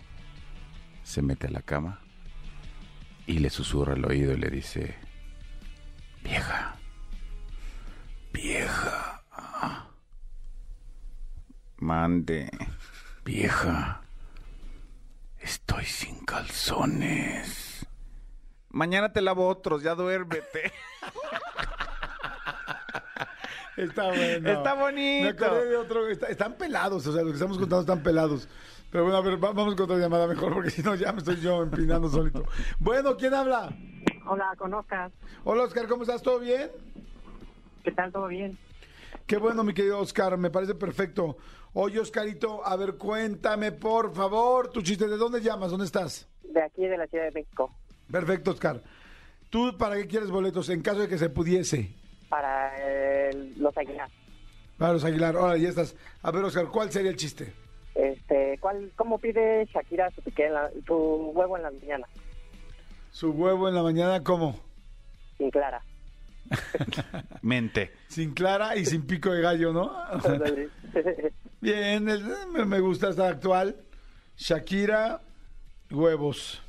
se 1.03 1.23
mete 1.23 1.47
a 1.47 1.51
la 1.51 1.61
cama 1.61 2.02
y 3.25 3.39
le 3.39 3.49
susurra 3.49 3.93
al 3.93 4.05
oído 4.05 4.33
y 4.33 4.37
le 4.37 4.49
dice, 4.49 4.95
vieja, 6.23 6.75
vieja, 8.31 9.23
mande, 11.77 12.49
vieja, 13.23 14.01
estoy 15.39 15.85
sin 15.85 16.25
calzones. 16.25 17.85
Mañana 18.69 19.13
te 19.13 19.21
lavo 19.21 19.47
otros, 19.47 19.83
ya 19.83 19.93
duérmete. 19.93 20.71
Está 23.77 24.07
bueno. 24.09 24.49
Está 24.49 24.73
bonito. 24.75 25.23
Me 25.23 25.29
acordé 25.29 25.65
de 25.69 25.77
otro. 25.77 26.07
está- 26.09 26.27
están 26.27 26.53
pelados, 26.53 27.05
o 27.07 27.13
sea, 27.13 27.21
lo 27.21 27.29
que 27.29 27.33
estamos 27.35 27.57
contando 27.57 27.81
están 27.81 28.03
pelados. 28.03 28.47
Pero 28.91 29.05
bueno, 29.05 29.17
a 29.17 29.21
ver, 29.21 29.43
va- 29.43 29.51
vamos 29.53 29.73
con 29.75 29.85
otra 29.85 29.97
llamada 29.97 30.27
mejor 30.27 30.53
porque 30.53 30.69
si 30.69 30.83
no 30.83 30.93
ya 30.95 31.11
me 31.11 31.19
estoy 31.19 31.37
yo 31.41 31.63
empinando 31.63 32.07
solito. 32.09 32.43
Bueno, 32.79 33.17
¿quién 33.17 33.33
habla? 33.33 33.75
Hola, 34.27 34.53
con 34.57 34.73
Oscar. 34.73 35.11
Hola, 35.43 35.63
Oscar, 35.63 35.87
¿cómo 35.87 36.03
estás? 36.03 36.21
¿Todo 36.21 36.39
bien? 36.39 36.69
¿Qué 37.83 37.91
tal? 37.91 38.11
¿Todo 38.11 38.27
bien? 38.27 38.57
Qué 39.25 39.37
bueno, 39.37 39.63
mi 39.63 39.73
querido 39.73 39.99
Oscar, 39.99 40.37
me 40.37 40.51
parece 40.51 40.75
perfecto. 40.75 41.37
Oye, 41.73 41.99
Oscarito, 41.99 42.63
a 42.65 42.75
ver, 42.75 42.95
cuéntame, 42.97 43.71
por 43.71 44.13
favor, 44.13 44.69
tu 44.69 44.81
chiste. 44.83 45.07
¿De 45.07 45.17
dónde 45.17 45.41
llamas? 45.41 45.71
¿Dónde 45.71 45.85
estás? 45.87 46.27
De 46.43 46.61
aquí, 46.61 46.85
de 46.85 46.97
la 46.97 47.07
Ciudad 47.07 47.25
de 47.25 47.31
México, 47.31 47.73
Perfecto, 48.11 48.51
Oscar. 48.51 48.83
¿Tú 49.49 49.75
para 49.77 49.95
qué 49.95 50.05
quieres 50.07 50.29
boletos 50.29 50.69
en 50.69 50.81
caso 50.83 50.99
de 50.99 51.07
que 51.07 51.17
se 51.17 51.29
pudiese? 51.29 51.95
Para 52.37 53.29
el- 53.29 53.53
los 53.59 53.77
Aguilar. 53.77 54.09
Para 54.79 54.93
los 54.93 55.03
Aguilar. 55.05 55.35
Ahora, 55.35 55.55
ya 55.55 55.69
estás. 55.69 55.95
A 56.23 56.31
ver, 56.31 56.43
Oscar, 56.43 56.65
¿cuál 56.69 56.91
sería 56.91 57.11
el 57.11 57.15
chiste? 57.15 57.53
Este, 57.93 58.57
¿cuál, 58.59 58.91
¿Cómo 58.95 59.19
pide 59.19 59.67
Shakira 59.71 60.09
su, 60.09 60.23
piqué 60.23 60.47
en 60.47 60.55
la- 60.55 60.71
su 60.87 60.95
huevo 61.35 61.57
en 61.57 61.63
la 61.63 61.69
mañana? 61.69 62.07
Su 63.11 63.29
huevo 63.33 63.69
en 63.69 63.75
la 63.75 63.83
mañana, 63.83 64.23
¿cómo? 64.23 64.59
sin 65.37 65.51
clara. 65.51 65.83
Mente. 67.43 67.91
Sin 68.07 68.33
clara 68.33 68.75
y 68.77 68.85
sin 68.85 69.05
pico 69.05 69.31
de 69.31 69.41
gallo, 69.41 69.71
¿no? 69.71 69.95
Bien, 71.61 72.03
me 72.67 72.79
gusta 72.79 73.09
esta 73.09 73.27
actual. 73.27 73.75
Shakira, 74.37 75.21
huevos. 75.91 76.63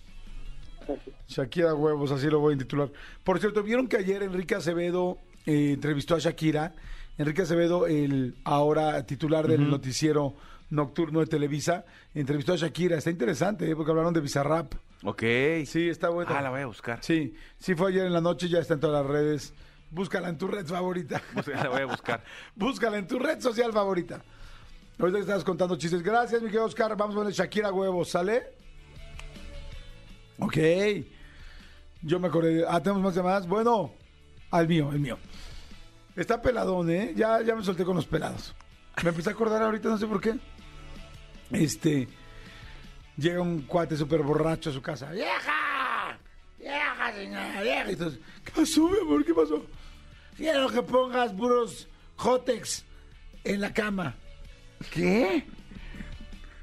Shakira, 1.27 1.73
huevos, 1.75 2.11
así 2.11 2.27
lo 2.29 2.41
voy 2.41 2.55
a 2.55 2.59
titular. 2.59 2.91
Por 3.23 3.39
cierto, 3.41 3.63
¿vieron 3.63 3.89
que 3.89 3.97
ayer 3.97 4.23
Enrique 4.23 4.55
Acevedo 4.57 5.17
eh, 5.47 5.73
entrevistó 5.73 6.15
a 6.15 6.19
Shakira? 6.19 6.75
Enrique 7.17 7.43
Acevedo, 7.43 7.87
el 7.87 8.37
ahora 8.45 9.07
titular 9.07 9.47
del 9.47 9.71
noticiero 9.71 10.35
nocturno 10.71 11.21
de 11.21 11.27
Televisa, 11.27 11.85
entrevistó 12.15 12.55
a 12.55 12.57
Shakira. 12.57 12.97
Está 12.97 13.11
interesante, 13.11 13.71
¿eh? 13.71 13.77
porque 13.77 13.91
hablaron 13.91 14.13
de 14.13 14.21
Bizarrap. 14.21 14.75
Ok. 15.05 15.23
Sí, 15.67 15.89
está 15.89 16.09
bueno. 16.09 16.33
Ah, 16.35 16.43
la 16.43 16.51
voy 16.51 16.63
a 16.63 16.67
buscar. 16.67 16.99
Sí, 17.03 17.35
sí 17.59 17.75
fue 17.75 17.91
ayer 17.91 18.07
en 18.07 18.13
la 18.13 18.21
noche, 18.21 18.49
ya 18.49 18.59
está 18.59 18.75
en 18.75 18.81
todas 18.81 19.05
las 19.05 19.11
redes. 19.11 19.55
Búscala 19.91 20.29
en 20.29 20.39
tu 20.39 20.49
red 20.49 20.67
favorita. 20.67 21.23
La 21.47 21.69
voy 21.69 21.83
a 21.83 21.87
buscar. 21.87 22.25
Búscala 22.57 22.99
en 22.99 23.07
tu 23.07 23.17
red 23.19 23.41
social 23.41 23.73
favorita. 23.73 24.25
Ahorita 24.99 25.19
que 25.19 25.23
estabas 25.23 25.45
contando 25.45 25.77
chistes. 25.77 26.03
Gracias, 26.03 26.43
mi 26.43 26.49
querido 26.49 26.65
Oscar. 26.65 26.97
Vamos 26.97 27.15
a 27.15 27.19
poner 27.19 27.33
Shakira 27.33 27.73
huevos, 27.73 28.09
¿sale? 28.09 28.43
Ok. 30.41 30.57
Yo 32.03 32.19
me 32.19 32.27
acordé. 32.27 32.65
Ah, 32.69 32.83
tenemos 32.83 33.03
más 33.05 33.15
llamadas. 33.15 33.47
Bueno, 33.47 33.93
al 34.55 34.69
mío, 34.69 34.91
el 34.93 35.01
mío. 35.01 35.19
Está 36.15 36.41
peladón, 36.41 36.89
¿eh? 36.89 37.13
Ya, 37.17 37.43
ya 37.43 37.57
me 37.57 37.65
solté 37.65 37.85
con 37.85 37.97
los 37.97 38.07
pelados. 38.07 38.55
Me 39.03 39.09
empecé 39.09 39.31
a 39.31 39.33
acordar 39.33 39.63
ahorita, 39.63 39.89
no 39.89 39.99
sé 39.99 40.07
por 40.07 40.21
qué. 40.21 40.35
Este. 41.51 42.09
Llega 43.17 43.41
un 43.41 43.63
cuate 43.63 43.97
súper 43.97 44.23
borracho 44.23 44.71
a 44.71 44.73
su 44.73 44.81
casa. 44.81 45.11
¡Vieja! 45.11 46.19
¡Vieja, 46.59 47.13
señora! 47.13 47.63
¡Vieja! 47.63 48.11
¿qué 48.45 48.53
pasó, 48.53 48.89
mi 48.89 48.99
amor? 48.99 49.25
¿Qué 49.25 49.35
pasó? 49.35 49.67
Quiero 50.37 50.69
que 50.69 50.83
pongas 50.83 51.33
puros 51.33 51.89
Jotex 52.17 52.85
en 53.43 53.61
la 53.61 53.73
cama. 53.73 54.15
¿Qué? 54.93 55.47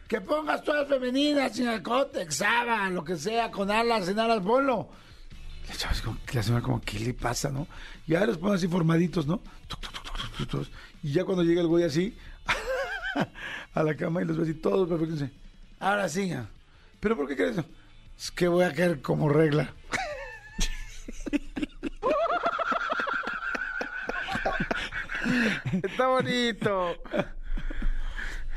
Que 0.07 0.21
pongas 0.21 0.63
todas 0.63 0.87
femeninas 0.87 1.59
el 1.59 1.83
Jotex, 1.83 2.35
Saba, 2.35 2.89
lo 2.89 3.03
que 3.03 3.17
sea, 3.17 3.51
con 3.51 3.69
alas, 3.69 4.05
sin 4.05 4.19
alas, 4.19 4.41
ponlo. 4.41 4.89
La 5.71 5.77
chava 5.77 5.93
es 5.93 6.01
como, 6.01 6.17
la 6.33 6.43
señora 6.43 6.61
como, 6.61 6.81
¿qué 6.81 6.99
le 6.99 7.13
pasa, 7.13 7.49
no? 7.49 7.65
Y 8.05 8.11
ya 8.11 8.25
los 8.25 8.37
pone 8.37 8.55
así 8.55 8.67
formaditos, 8.67 9.25
¿no? 9.25 9.41
Y 11.01 11.13
ya 11.13 11.23
cuando 11.23 11.43
llega 11.43 11.61
el 11.61 11.67
güey 11.67 11.85
así 11.85 12.17
a 13.73 13.81
la 13.81 13.95
cama 13.95 14.21
y 14.21 14.25
los 14.25 14.35
ve 14.35 14.43
así 14.43 14.53
todos 14.53 14.89
perfectos, 14.89 15.29
ahora 15.79 16.09
sí. 16.09 16.33
¿pero 16.99 17.15
por 17.15 17.25
qué 17.25 17.37
crees 17.37 17.53
eso? 17.53 17.65
Es 18.17 18.31
que 18.31 18.49
voy 18.49 18.65
a 18.65 18.73
caer 18.73 19.01
como 19.01 19.29
regla. 19.29 19.73
Está 25.83 26.07
bonito. 26.07 26.97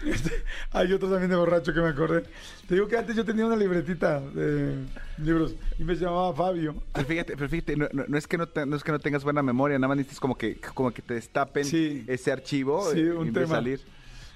Hay 0.72 0.92
otro 0.92 1.08
también 1.08 1.30
de 1.30 1.36
borracho 1.36 1.72
que 1.72 1.80
me 1.80 1.88
acordé. 1.88 2.24
Te 2.68 2.74
digo 2.74 2.86
que 2.88 2.96
antes 2.96 3.14
yo 3.16 3.24
tenía 3.24 3.46
una 3.46 3.56
libretita 3.56 4.20
de 4.20 4.74
libros 5.18 5.54
y 5.78 5.84
me 5.84 5.94
llamaba 5.94 6.32
Fabio. 6.34 6.82
Pero 6.92 7.06
fíjate, 7.06 7.36
pero 7.36 7.48
fíjate 7.48 7.76
no, 7.76 7.88
no- 7.92 8.04
no 8.08 8.18
es 8.18 8.26
que 8.26 8.36
no, 8.38 8.48
te- 8.48 8.66
no 8.66 8.76
es 8.76 8.82
que 8.84 8.92
no 8.92 8.98
tengas 8.98 9.24
buena 9.24 9.42
memoria, 9.42 9.78
nada 9.78 9.88
más 9.88 9.96
necesitas 9.96 10.20
como 10.20 10.36
que, 10.36 10.56
como 10.74 10.90
que 10.92 11.02
te 11.02 11.14
destapen 11.14 11.64
Sí. 11.64 12.04
ese 12.06 12.32
archivo 12.32 12.90
Sí, 12.92 13.00
y, 13.00 13.04
un 13.08 13.28
y 13.28 13.32
tema. 13.32 13.46
salir. 13.56 13.80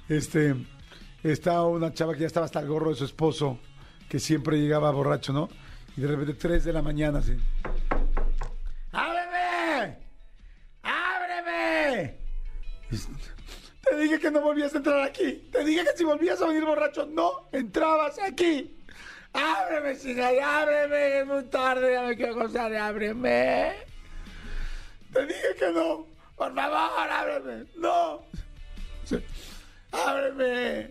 Este, 0.08 0.54
está 1.22 1.62
una 1.64 1.92
chava 1.92 2.14
que 2.14 2.20
ya 2.20 2.26
estaba 2.26 2.46
hasta 2.46 2.60
el 2.60 2.66
gorro 2.68 2.90
de 2.90 2.96
su 2.96 3.04
esposo, 3.04 3.58
que 4.08 4.18
siempre 4.18 4.58
llegaba 4.60 4.90
borracho, 4.90 5.32
¿no? 5.32 5.48
Y 5.96 6.00
de 6.02 6.06
repente, 6.08 6.34
3 6.34 6.64
de 6.64 6.72
la 6.72 6.80
mañana, 6.82 7.18
así. 7.18 7.32
Dije 13.98 14.18
que 14.18 14.30
no 14.30 14.40
volvías 14.40 14.74
a 14.74 14.78
entrar 14.78 15.00
aquí. 15.00 15.48
Te 15.52 15.64
dije 15.64 15.84
que 15.84 15.96
si 15.96 16.04
volvías 16.04 16.40
a 16.40 16.46
venir 16.46 16.64
borracho, 16.64 17.06
no 17.06 17.48
entrabas 17.52 18.18
aquí. 18.18 18.74
¡Ábreme, 19.32 19.94
señora! 19.94 20.62
¡Ábreme! 20.62 21.20
Es 21.20 21.26
muy 21.26 21.44
tarde, 21.44 21.92
ya 21.92 22.02
me 22.02 22.16
quiero 22.16 22.34
acostar. 22.34 22.74
¡Ábreme! 22.74 23.72
Te 25.12 25.26
dije 25.26 25.54
que 25.58 25.70
no. 25.72 26.06
Por 26.36 26.54
favor, 26.54 27.10
ábreme. 27.10 27.66
No. 27.76 28.22
¡Ábreme! 29.92 30.90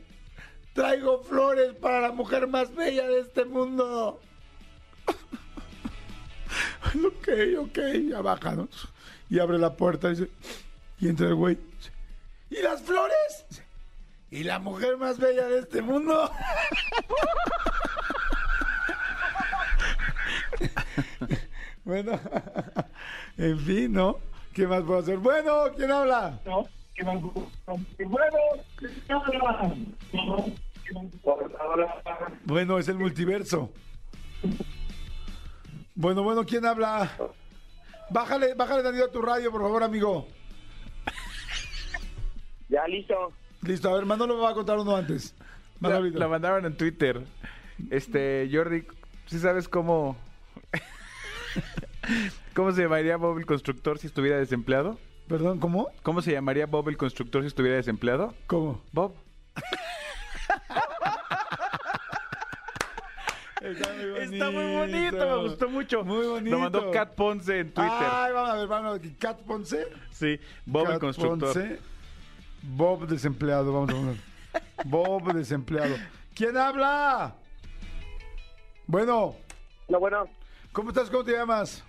Traigo 0.73 1.23
flores 1.23 1.73
para 1.73 2.01
la 2.01 2.11
mujer 2.11 2.47
más 2.47 2.73
bella 2.75 3.07
de 3.07 3.21
este 3.21 3.45
mundo. 3.45 4.19
ok, 7.05 7.27
ok, 7.59 7.79
ya 8.09 8.21
baja, 8.21 8.55
¿no? 8.55 8.67
Y 9.29 9.39
abre 9.39 9.57
la 9.57 9.75
puerta 9.75 10.09
y 10.09 10.11
dice, 10.11 10.29
y 10.99 11.09
entra 11.09 11.27
el 11.27 11.35
güey. 11.35 11.57
¿Y 12.57 12.63
las 12.63 12.81
flores? 12.81 13.45
¿Y 14.31 14.43
la 14.43 14.59
mujer 14.59 14.97
más 14.97 15.19
bella 15.19 15.47
de 15.47 15.59
este 15.59 15.81
mundo? 15.81 16.31
bueno, 21.85 22.19
en 23.37 23.59
fin, 23.59 23.93
¿no? 23.93 24.17
¿Qué 24.53 24.65
más 24.67 24.81
puedo 24.83 24.99
hacer? 24.99 25.17
Bueno, 25.17 25.65
¿quién 25.75 25.91
habla? 25.91 26.39
No, 26.45 26.67
bueno, 27.03 27.33
Bueno, 32.45 32.79
es 32.79 32.87
el 32.87 32.97
multiverso. 32.97 33.69
Bueno, 35.95 36.23
bueno, 36.23 36.43
¿quién 36.43 36.65
habla? 36.65 37.11
Bájale, 38.09 38.55
bájale 38.55 38.83
tantito 38.83 39.05
a 39.05 39.11
tu 39.11 39.21
radio, 39.21 39.51
por 39.51 39.61
favor, 39.61 39.83
amigo. 39.83 40.27
Ya, 42.69 42.87
listo. 42.87 43.31
Listo, 43.61 43.89
a 43.89 43.93
ver, 43.95 44.05
Manolo 44.05 44.35
me 44.35 44.41
va 44.41 44.51
a 44.51 44.53
contar 44.53 44.77
uno 44.77 44.95
antes. 44.95 45.35
La, 45.79 45.99
la 45.99 46.27
mandaron 46.27 46.65
en 46.65 46.75
Twitter. 46.75 47.23
Este, 47.89 48.49
Jordi, 48.51 48.85
¿sí 49.27 49.39
sabes 49.39 49.67
cómo... 49.67 50.17
¿Cómo 52.53 52.71
se 52.71 52.83
llamaría 52.83 53.17
Bob 53.17 53.37
el 53.37 53.45
constructor 53.45 53.99
si 53.99 54.07
estuviera 54.07 54.37
desempleado? 54.37 54.97
Perdón, 55.27 55.59
¿cómo? 55.59 55.89
¿Cómo 56.03 56.21
se 56.21 56.31
llamaría 56.31 56.65
Bob 56.65 56.87
el 56.89 56.97
constructor 56.97 57.41
si 57.41 57.47
estuviera 57.47 57.75
desempleado? 57.75 58.33
¿Cómo? 58.47 58.81
Bob. 58.93 59.13
Está 63.61 63.93
muy 63.93 64.19
Está 64.21 64.51
muy 64.51 64.73
bonito, 64.73 65.17
me 65.17 65.35
gustó 65.47 65.69
mucho. 65.69 66.03
Muy 66.05 66.25
bonito. 66.25 66.55
Lo 66.55 66.61
mandó 66.61 66.91
Cat 66.91 67.15
Ponce 67.15 67.59
en 67.59 67.73
Twitter. 67.73 67.91
Ay, 67.91 68.31
vamos 68.31 68.49
a 68.51 68.55
ver, 68.55 68.67
vamos 68.67 68.89
a 68.89 68.97
ver. 68.97 69.17
Cat 69.17 69.39
Ponce. 69.41 69.87
sí, 70.11 70.39
Bob 70.65 70.85
el 70.85 70.91
Cat 70.93 70.99
constructor. 71.01 71.53
Ponce. 71.53 71.79
Bob 72.67 73.07
desempleado, 73.07 73.71
vamos 73.73 73.89
a 73.89 73.93
poner. 73.93 74.15
Bob 74.85 75.33
desempleado. 75.33 75.95
¿Quién 76.35 76.57
habla? 76.57 77.35
Bueno, 78.85 79.35
No, 79.89 79.99
bueno. 79.99 80.27
¿cómo 80.71 80.89
estás? 80.89 81.09
¿Cómo 81.09 81.23
te 81.23 81.31
llamas? 81.33 81.83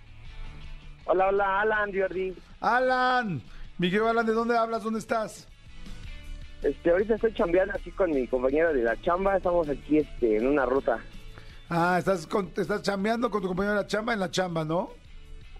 Hola, 1.05 1.27
hola, 1.27 1.61
Alan, 1.61 1.91
Jordi. 1.93 2.35
Alan. 2.59 3.41
Miguel 3.77 4.05
Alan, 4.07 4.25
¿de 4.25 4.33
dónde 4.33 4.57
hablas? 4.57 4.83
¿Dónde 4.83 4.99
estás? 4.99 5.47
Este, 6.61 6.91
ahorita 6.91 7.15
estoy 7.15 7.33
chambeando 7.33 7.73
aquí 7.73 7.91
con 7.91 8.11
mi 8.11 8.27
compañero 8.27 8.73
de 8.73 8.83
la 8.83 8.99
chamba. 9.01 9.37
Estamos 9.37 9.69
aquí, 9.69 9.97
este, 9.99 10.37
en 10.37 10.47
una 10.47 10.65
ruta. 10.65 10.99
Ah, 11.69 11.95
estás, 11.99 12.27
con- 12.27 12.51
estás 12.57 12.81
chambeando 12.81 13.29
con 13.29 13.41
tu 13.41 13.47
compañero 13.47 13.75
de 13.75 13.81
la 13.81 13.87
chamba 13.87 14.13
en 14.13 14.19
la 14.19 14.29
chamba, 14.31 14.65
¿no? 14.65 14.89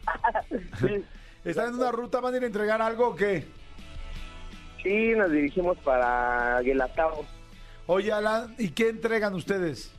Sí, 0.79 1.05
¿Están 1.45 1.69
en 1.69 1.75
una 1.75 1.91
ruta? 1.91 2.19
¿Van 2.19 2.33
a 2.33 2.38
ir 2.38 2.43
a 2.43 2.47
entregar 2.47 2.81
algo 2.81 3.09
o 3.09 3.15
qué? 3.15 3.47
Sí 4.83 5.13
nos 5.15 5.31
dirigimos 5.31 5.77
para 5.79 6.62
Guelatao. 6.62 7.25
Oye, 7.88 8.12
Alan, 8.12 8.53
¿y 8.57 8.69
qué 8.69 8.89
entregan 8.89 9.33
ustedes? 9.33 9.91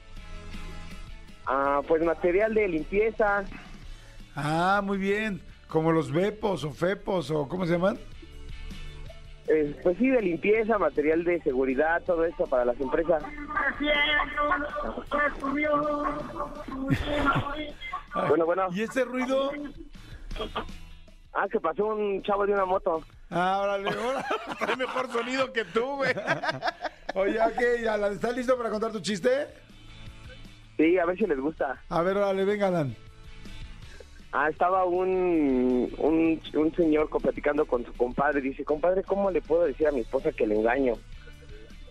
Ah, 1.47 1.81
pues 1.87 2.05
material 2.05 2.55
de 2.55 2.69
limpieza. 2.69 3.45
Ah, 4.37 4.81
muy 4.85 4.99
bien. 4.99 5.41
Como 5.69 5.93
los 5.93 6.13
Bepos 6.13 6.65
o 6.65 6.71
Fepos 6.73 7.31
o 7.31 7.49
¿cómo 7.49 7.67
se 7.67 7.73
llaman? 7.73 7.99
eh, 9.49 9.77
pues 9.83 9.99
sí, 9.99 10.09
de 10.09 10.23
limpieza, 10.23 10.79
material 10.79 11.25
de 11.25 11.43
seguridad, 11.43 12.01
todo 12.07 12.25
eso 12.25 12.47
para 12.47 12.65
las 12.65 12.81
empresas. 12.81 13.23
Bueno, 18.29 18.45
bueno. 18.45 18.67
¿Y 18.73 18.83
ese 18.83 19.05
ruido? 19.05 19.53
Ah, 21.33 21.47
que 21.49 21.61
pasó 21.61 21.87
un 21.87 22.21
chavo 22.25 22.45
de 22.45 22.55
una 22.55 22.65
moto. 22.65 23.03
Ah, 23.31 23.61
órale, 23.63 23.89
órale. 23.97 24.25
Hay 24.61 24.77
mejor 24.77 25.11
sonido 25.13 25.53
que 25.53 25.65
tú, 25.67 25.85
güey. 25.97 26.13
Oye, 27.15 27.39
Alan, 27.89 28.13
¿estás 28.13 28.37
listo 28.37 28.57
para 28.57 28.71
contar 28.71 28.93
tu 28.93 29.01
chiste? 29.01 29.31
Sí, 30.77 30.99
a 30.99 31.05
ver 31.07 31.17
si 31.19 31.27
les 31.27 31.39
gusta. 31.39 31.81
A 31.89 32.03
ver, 32.03 32.17
órale, 32.17 32.45
venga, 32.45 32.69
Alan. 32.69 32.95
Ah, 34.33 34.49
estaba 34.49 34.85
un, 34.85 35.93
un, 35.99 36.41
un 36.55 36.75
señor 36.77 37.09
platicando 37.11 37.67
con 37.67 37.85
su 37.85 37.93
compadre. 37.95 38.41
Dice, 38.41 38.65
compadre, 38.65 39.03
¿cómo 39.03 39.31
le 39.31 39.43
puedo 39.43 39.65
decir 39.65 39.89
a 39.89 39.93
mi 39.93 40.01
esposa 40.01 40.31
que 40.33 40.47
le 40.47 40.55
engaño? 40.57 40.95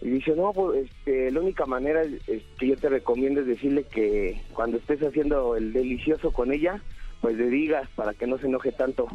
Y 0.01 0.09
dice, 0.09 0.31
no, 0.33 0.53
pues 0.53 0.85
este, 0.89 1.29
la 1.31 1.41
única 1.41 1.65
manera 1.65 2.01
es- 2.03 2.43
que 2.57 2.67
yo 2.67 2.77
te 2.77 2.87
recomiendo 2.87 3.41
es 3.41 3.47
decirle 3.47 3.83
que 3.83 4.41
cuando 4.53 4.77
estés 4.77 5.01
haciendo 5.03 5.57
el 5.57 5.73
delicioso 5.73 6.31
con 6.31 6.53
ella, 6.53 6.81
pues 7.19 7.35
le 7.35 7.47
digas 7.49 7.89
para 7.95 8.13
que 8.13 8.25
no 8.25 8.37
se 8.37 8.47
enoje 8.47 8.71
tanto. 8.71 9.07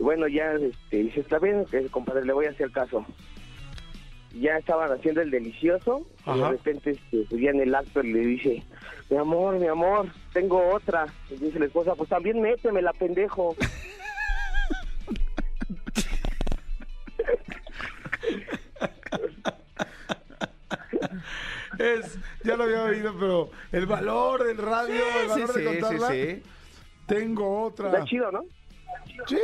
Y 0.00 0.02
bueno, 0.02 0.26
ya 0.28 0.52
este, 0.54 0.96
dice, 0.96 1.20
está 1.20 1.38
bien, 1.38 1.66
compadre, 1.90 2.24
le 2.24 2.32
voy 2.32 2.46
a 2.46 2.50
hacer 2.50 2.72
caso. 2.72 3.04
Ya 4.32 4.56
estaban 4.56 4.90
haciendo 4.90 5.20
el 5.20 5.30
delicioso 5.30 6.06
y 6.26 6.38
de 6.38 6.48
repente 6.48 6.90
este, 6.92 7.26
pues 7.28 7.42
ya 7.42 7.50
en 7.50 7.60
el 7.60 7.74
acto 7.74 8.02
le 8.02 8.20
dice, 8.20 8.62
mi 9.10 9.18
amor, 9.18 9.58
mi 9.58 9.66
amor, 9.66 10.06
tengo 10.32 10.70
otra. 10.72 11.04
Y 11.28 11.36
dice 11.36 11.58
la 11.58 11.66
esposa, 11.66 11.94
pues 11.96 12.08
también 12.08 12.40
méteme 12.40 12.80
la 12.80 12.94
pendejo. 12.94 13.54
Es, 21.78 22.18
ya 22.44 22.56
lo 22.56 22.64
había 22.64 22.84
oído, 22.84 23.14
pero 23.18 23.50
el 23.72 23.86
valor 23.86 24.44
del 24.44 24.58
radio, 24.58 24.94
el 24.94 25.22
Sí, 25.22 25.28
valor 25.28 25.52
sí, 25.52 25.60
de 25.60 25.70
sí, 25.74 25.80
contarla. 25.80 26.08
sí. 26.10 26.42
Tengo 27.06 27.62
otra. 27.64 27.86
Está 27.88 28.04
chido, 28.04 28.30
¿no? 28.30 28.44
Sí, 29.26 29.38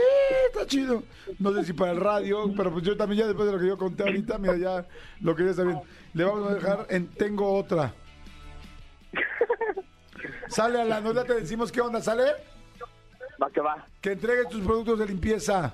está 0.47 0.67
chido. 0.67 1.03
No 1.39 1.53
sé 1.53 1.65
si 1.65 1.73
para 1.73 1.93
el 1.93 2.01
radio, 2.01 2.53
pero 2.57 2.73
pues 2.73 2.85
yo 2.85 2.97
también 2.97 3.21
ya 3.21 3.27
después 3.27 3.47
de 3.47 3.53
lo 3.53 3.61
que 3.61 3.67
yo 3.67 3.79
conté 3.79 4.05
ahorita, 4.05 4.39
mira, 4.39 4.57
ya 4.57 4.87
lo 5.21 5.37
quería 5.37 5.53
saber. 5.53 5.77
Le 6.15 6.25
vamos 6.25 6.51
a 6.51 6.55
dejar 6.55 6.87
en 6.89 7.09
Tengo 7.09 7.53
otra. 7.55 7.93
Sale 10.49 10.81
a 10.81 10.85
la 10.85 11.01
no 11.01 11.13
ya 11.13 11.25
te 11.25 11.35
decimos 11.35 11.71
qué 11.71 11.81
onda, 11.81 12.01
¿sale? 12.01 12.25
Va 13.43 13.51
que 13.51 13.61
va. 13.61 13.87
Que 14.01 14.13
entregues 14.13 14.49
tus 14.49 14.65
productos 14.65 14.99
de 14.99 15.07
limpieza. 15.07 15.73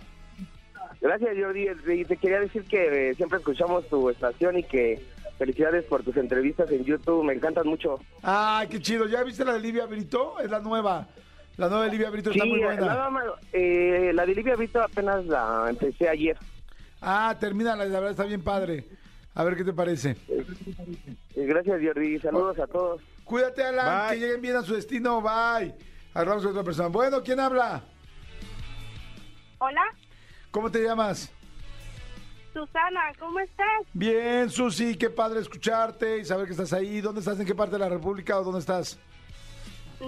Gracias, 1.01 1.37
Jordi. 1.39 1.69
Y 1.69 2.05
te 2.05 2.17
quería 2.17 2.41
decir 2.41 2.65
que 2.65 3.11
eh, 3.11 3.15
siempre 3.15 3.39
escuchamos 3.39 3.87
tu 3.89 4.09
estación 4.11 4.59
y 4.59 4.63
que 4.63 5.03
felicidades 5.37 5.85
por 5.85 6.03
tus 6.03 6.17
entrevistas 6.17 6.71
en 6.71 6.85
YouTube. 6.85 7.25
Me 7.25 7.35
encantan 7.35 7.67
mucho. 7.67 7.99
Ay, 8.23 8.69
qué 8.69 8.81
chido. 8.81 9.07
¿Ya 9.07 9.23
viste 9.23 9.45
la 9.45 9.55
de 9.55 9.61
Livia 9.61 9.87
Brito? 9.87 10.39
Es 10.39 10.51
la 10.51 10.61
nueva. 10.61 11.09
La 11.57 11.69
nueva 11.69 11.85
de 11.85 11.91
Livia 11.91 12.11
Brito 12.11 12.31
está 12.31 12.45
muy 12.45 12.61
buena. 12.63 12.87
nada 12.87 13.11
más, 13.11 13.25
eh, 13.53 14.11
la 14.15 14.25
de 14.27 14.35
Livia 14.35 14.57
Vito 14.57 14.81
apenas 14.83 15.25
la 15.27 15.67
empecé 15.69 16.09
ayer. 16.09 16.37
Ah, 17.01 17.37
termina, 17.39 17.77
la 17.77 17.85
verdad 17.85 18.11
está 18.11 18.25
bien 18.25 18.43
padre. 18.43 18.87
A 19.35 19.45
ver 19.45 19.57
qué 19.57 19.65
te 19.65 19.73
parece. 19.73 20.17
Eh, 20.29 20.45
Gracias, 21.47 21.81
Jordi. 21.83 22.19
Saludos 22.21 22.59
a 22.59 22.67
todos. 22.67 23.01
Cuídate, 23.25 23.63
Alan, 23.65 24.09
Bye. 24.09 24.15
que 24.19 24.25
lleguen 24.25 24.41
bien 24.43 24.57
a 24.57 24.63
su 24.63 24.75
destino. 24.75 25.21
Bye. 25.23 25.75
Hablamos 26.15 26.43
con 26.43 26.53
otra 26.53 26.65
persona. 26.65 26.89
Bueno, 26.89 27.23
¿quién 27.23 27.41
habla? 27.41 27.83
Hola, 29.59 29.83
¿Cómo 30.51 30.71
te 30.71 30.83
llamas? 30.83 31.33
Susana, 32.53 33.01
¿cómo 33.19 33.41
estás? 33.41 33.87
Bien, 33.95 34.51
Susi, 34.51 34.97
qué 34.97 35.09
padre 35.09 35.41
escucharte 35.41 36.19
y 36.19 36.25
saber 36.27 36.45
que 36.47 36.53
estás 36.53 36.73
ahí. 36.75 37.01
¿Dónde 37.01 37.21
estás? 37.21 37.41
¿En 37.41 37.47
qué 37.47 37.55
parte 37.55 37.73
de 37.73 37.79
la 37.79 37.89
República 37.89 38.39
o 38.39 38.45
dónde 38.45 38.61
estás? 38.61 38.99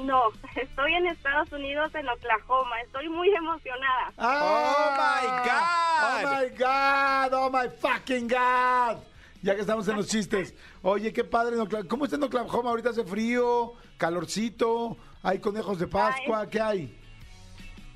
No, 0.02 0.30
estoy 0.56 0.94
en 0.94 1.06
Estados 1.06 1.50
Unidos, 1.52 1.94
en 1.94 2.08
Oklahoma. 2.08 2.80
Estoy 2.82 3.08
muy 3.08 3.30
emocionada. 3.34 4.12
¡Ah! 4.18 4.40
Oh, 4.50 4.90
my 5.00 5.28
God. 5.48 6.24
¡Oh, 6.24 6.40
my 6.40 6.48
God! 6.58 7.32
¡Oh, 7.32 7.50
my 7.50 7.68
fucking 7.78 8.28
God! 8.28 8.98
Ya 9.42 9.54
que 9.54 9.60
estamos 9.60 9.86
en 9.88 9.96
los 9.96 10.08
chistes. 10.08 10.54
Oye, 10.82 11.12
qué 11.12 11.22
padre 11.22 11.54
en 11.54 11.60
Oklahoma. 11.60 11.88
¿Cómo 11.88 12.04
está 12.04 12.16
en 12.16 12.24
Oklahoma? 12.24 12.70
Ahorita 12.70 12.90
hace 12.90 13.04
frío, 13.04 13.74
calorcito, 13.98 14.96
hay 15.22 15.38
conejos 15.38 15.78
de 15.78 15.86
Pascua, 15.86 16.48
¿qué 16.48 16.60
hay? 16.60 17.00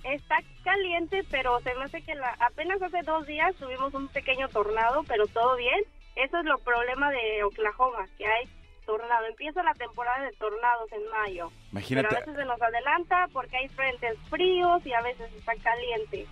Está 0.04 0.36
caliente, 0.62 1.24
pero 1.30 1.58
se 1.60 1.74
me 1.74 1.84
hace 1.84 2.02
que 2.02 2.14
la, 2.14 2.36
apenas 2.40 2.80
hace 2.82 3.02
dos 3.02 3.26
días 3.26 3.54
tuvimos 3.56 3.92
un 3.94 4.08
pequeño 4.08 4.48
tornado, 4.50 5.02
pero 5.08 5.26
todo 5.26 5.56
bien. 5.56 5.82
Eso 6.16 6.38
es 6.38 6.44
lo 6.44 6.58
problema 6.58 7.10
de 7.10 7.44
Oklahoma, 7.44 8.06
que 8.16 8.26
hay 8.26 8.48
tornado. 8.88 9.26
Empieza 9.26 9.62
la 9.62 9.74
temporada 9.74 10.24
de 10.24 10.32
tornados 10.32 10.90
en 10.92 11.02
mayo. 11.10 11.52
Imagínate. 11.72 12.08
Pero 12.08 12.16
a 12.16 12.20
veces 12.26 12.36
se 12.36 12.44
nos 12.46 12.60
adelanta 12.62 13.28
porque 13.32 13.56
hay 13.58 13.68
frentes 13.68 14.16
fríos 14.30 14.84
y 14.86 14.92
a 14.94 15.02
veces 15.02 15.30
está 15.36 15.52
caliente. 15.62 16.26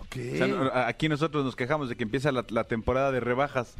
Ok. 0.00 0.16
O 0.34 0.36
sea, 0.70 0.88
aquí 0.88 1.08
nosotros 1.08 1.44
nos 1.44 1.56
quejamos 1.56 1.88
de 1.88 1.96
que 1.96 2.02
empieza 2.02 2.32
la, 2.32 2.44
la 2.50 2.64
temporada 2.64 3.12
de 3.12 3.20
rebajas 3.20 3.76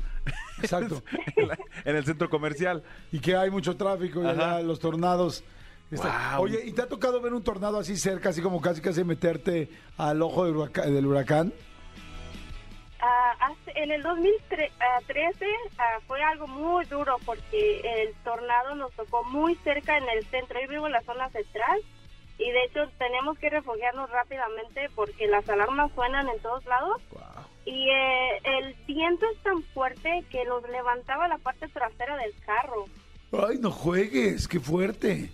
Exacto. 0.62 1.02
en, 1.36 1.48
la- 1.48 1.58
en 1.84 1.96
el 1.96 2.04
centro 2.04 2.30
comercial. 2.30 2.82
Y 3.10 3.18
que 3.20 3.36
hay 3.36 3.50
mucho 3.50 3.76
tráfico 3.76 4.22
y 4.22 4.26
Ajá. 4.26 4.54
allá 4.54 4.62
los 4.62 4.78
tornados. 4.78 5.44
Guau. 5.90 6.44
Oye, 6.44 6.62
¿y 6.64 6.72
te 6.72 6.80
ha 6.80 6.86
tocado 6.86 7.20
ver 7.20 7.34
un 7.34 7.42
tornado 7.44 7.78
así 7.78 7.98
cerca, 7.98 8.30
así 8.30 8.40
como 8.40 8.62
casi 8.62 8.80
casi 8.80 9.04
meterte 9.04 9.68
al 9.98 10.22
ojo 10.22 10.46
del 10.46 10.54
huraca- 10.56 10.86
del 10.86 11.04
huracán? 11.06 11.52
Ah, 13.04 13.52
en 13.74 13.90
el 13.90 14.00
2013 14.02 15.46
ah, 15.78 15.98
fue 16.06 16.22
algo 16.22 16.46
muy 16.46 16.84
duro 16.84 17.16
porque 17.26 17.80
el 17.80 18.14
tornado 18.22 18.76
nos 18.76 18.92
tocó 18.92 19.24
muy 19.24 19.56
cerca 19.56 19.98
en 19.98 20.08
el 20.08 20.24
centro. 20.26 20.60
Yo 20.62 20.68
vivo 20.68 20.86
en 20.86 20.92
la 20.92 21.02
zona 21.02 21.28
central 21.30 21.80
y 22.38 22.48
de 22.50 22.64
hecho 22.64 22.88
tenemos 22.98 23.36
que 23.38 23.50
refugiarnos 23.50 24.08
rápidamente 24.10 24.88
porque 24.94 25.26
las 25.26 25.48
alarmas 25.48 25.90
suenan 25.96 26.28
en 26.28 26.38
todos 26.40 26.64
lados 26.66 27.02
y 27.64 27.90
eh, 27.90 28.38
el 28.44 28.74
viento 28.86 29.26
es 29.34 29.42
tan 29.42 29.62
fuerte 29.74 30.24
que 30.30 30.44
nos 30.44 30.62
levantaba 30.68 31.26
la 31.26 31.38
parte 31.38 31.66
trasera 31.68 32.16
del 32.18 32.32
carro. 32.46 32.86
Ay, 33.32 33.58
no 33.58 33.70
juegues, 33.72 34.46
qué 34.46 34.60
fuerte. 34.60 35.30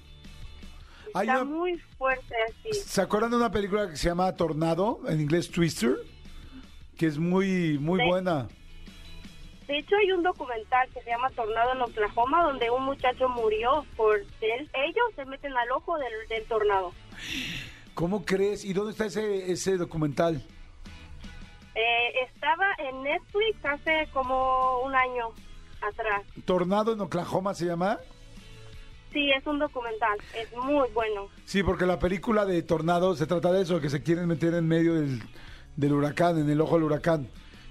Está 1.09 1.20
una- 1.22 1.44
muy 1.44 1.76
fuerte 1.98 2.35
así. 2.48 2.72
¿Se 2.81 3.02
acuerdan 3.02 3.31
de 3.31 3.37
una 3.37 3.50
película 3.50 3.90
que 3.90 3.96
se 3.96 4.09
llama 4.09 4.35
Tornado, 4.37 5.00
en 5.07 5.20
inglés 5.20 5.50
Twister? 5.50 5.96
Que 6.99 7.07
es 7.07 7.19
muy, 7.19 7.79
muy 7.79 8.01
Sí. 8.01 8.07
buena. 8.07 8.49
De 9.67 9.79
hecho, 9.79 9.97
hay 9.97 10.13
un 10.13 10.23
documental 10.23 10.89
que 10.95 11.01
se 11.03 11.11
llama 11.11 11.29
Tornado 11.31 11.73
en 11.73 11.83
Oklahoma, 11.83 12.43
donde 12.45 12.71
un 12.71 12.85
muchacho 12.85 13.29
murió 13.29 13.85
por 13.97 14.17
él. 14.19 14.71
Ellos 14.75 15.05
se 15.15 15.25
meten 15.27 15.57
al 15.57 15.71
ojo 15.73 15.97
del, 15.99 16.13
del 16.29 16.45
tornado. 16.47 16.93
¿Cómo 17.95 18.25
crees? 18.25 18.65
¿Y 18.65 18.73
dónde 18.73 18.93
está 18.93 19.07
ese, 19.07 19.51
ese 19.53 19.77
documental? 19.77 20.43
Eh, 21.75 22.25
estaba 22.27 22.67
en 22.79 23.03
Netflix 23.03 23.65
hace 23.65 24.09
como 24.13 24.81
un 24.81 24.95
año 24.95 25.29
atrás. 25.83 26.23
¿Tornado 26.45 26.93
en 26.95 27.01
Oklahoma 27.01 27.55
se 27.55 27.67
llama? 27.67 27.99
Sí, 29.13 29.31
es 29.33 29.47
un 29.47 29.59
documental. 29.59 30.19
Es 30.35 30.51
muy 30.57 30.89
bueno. 30.95 31.29
Sí, 31.45 31.63
porque 31.63 31.87
la 31.87 31.99
película 31.99 32.45
de 32.47 32.63
Tornado 32.63 33.15
se 33.17 33.27
trata 33.27 33.53
de 33.53 33.63
eso, 33.63 33.81
que 33.81 33.91
se 33.91 34.03
quieren 34.03 34.27
meter 34.27 34.55
en 34.55 34.67
medio 34.67 34.95
del, 34.95 35.23
del 35.79 35.93
huracán, 35.93 36.38
en 36.38 36.51
el 36.51 36.61
ojo 36.61 36.75
del 36.75 36.85
huracán. 36.85 37.29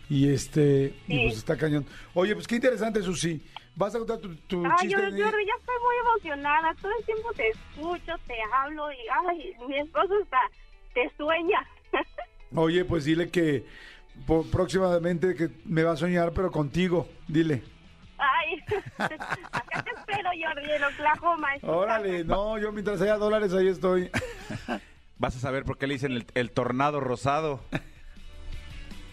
Y 0.09 0.29
este, 0.31 0.95
y 1.07 1.25
pues 1.25 1.37
está 1.37 1.57
cañón. 1.57 1.85
Oye, 2.13 2.33
pues 2.33 2.47
qué 2.47 2.55
interesante, 2.55 3.03
Susi. 3.03 3.43
¿Vas 3.75 3.93
a 3.93 3.99
contar 3.99 4.17
tu, 4.19 4.33
tu 4.47 4.65
Ay, 4.65 4.71
chiste? 4.79 4.97
yo, 4.97 5.09
yo 5.09 5.17
ya 5.17 5.53
estoy 5.59 5.75
muy 5.83 5.95
emocionada. 6.01 6.73
Todo 6.81 6.91
el 6.97 7.05
tiempo 7.05 7.33
te 7.33 7.49
escucho, 7.49 8.13
te 8.25 8.33
hablo 8.55 8.91
y 8.91 8.95
ay, 9.27 9.53
mi 9.67 9.77
esposo 9.77 10.17
está, 10.23 10.39
te 10.93 11.11
sueña. 11.17 11.59
Oye, 12.55 12.85
pues 12.85 13.03
dile 13.03 13.29
que 13.29 13.65
próximamente 14.51 15.35
que 15.35 15.49
me 15.65 15.83
va 15.83 15.91
a 15.91 15.97
soñar, 15.97 16.31
pero 16.31 16.49
contigo. 16.49 17.07
Dile. 17.27 17.61
Ay, 18.17 18.63
acá 18.97 19.83
te 19.83 19.91
espero, 19.91 20.29
Jordi, 20.41 20.71
en 20.71 20.83
Oklahoma. 20.85 21.47
Órale, 21.61 22.23
no, 22.23 22.57
yo 22.57 22.71
mientras 22.71 23.01
haya 23.01 23.17
dólares 23.17 23.53
ahí 23.53 23.67
estoy. 23.67 24.09
Vas 25.19 25.35
a 25.35 25.39
saber 25.39 25.65
por 25.65 25.77
qué 25.77 25.87
le 25.87 25.95
dicen 25.95 26.13
el, 26.13 26.25
el 26.35 26.51
tornado 26.51 27.01
rosado. 27.01 27.59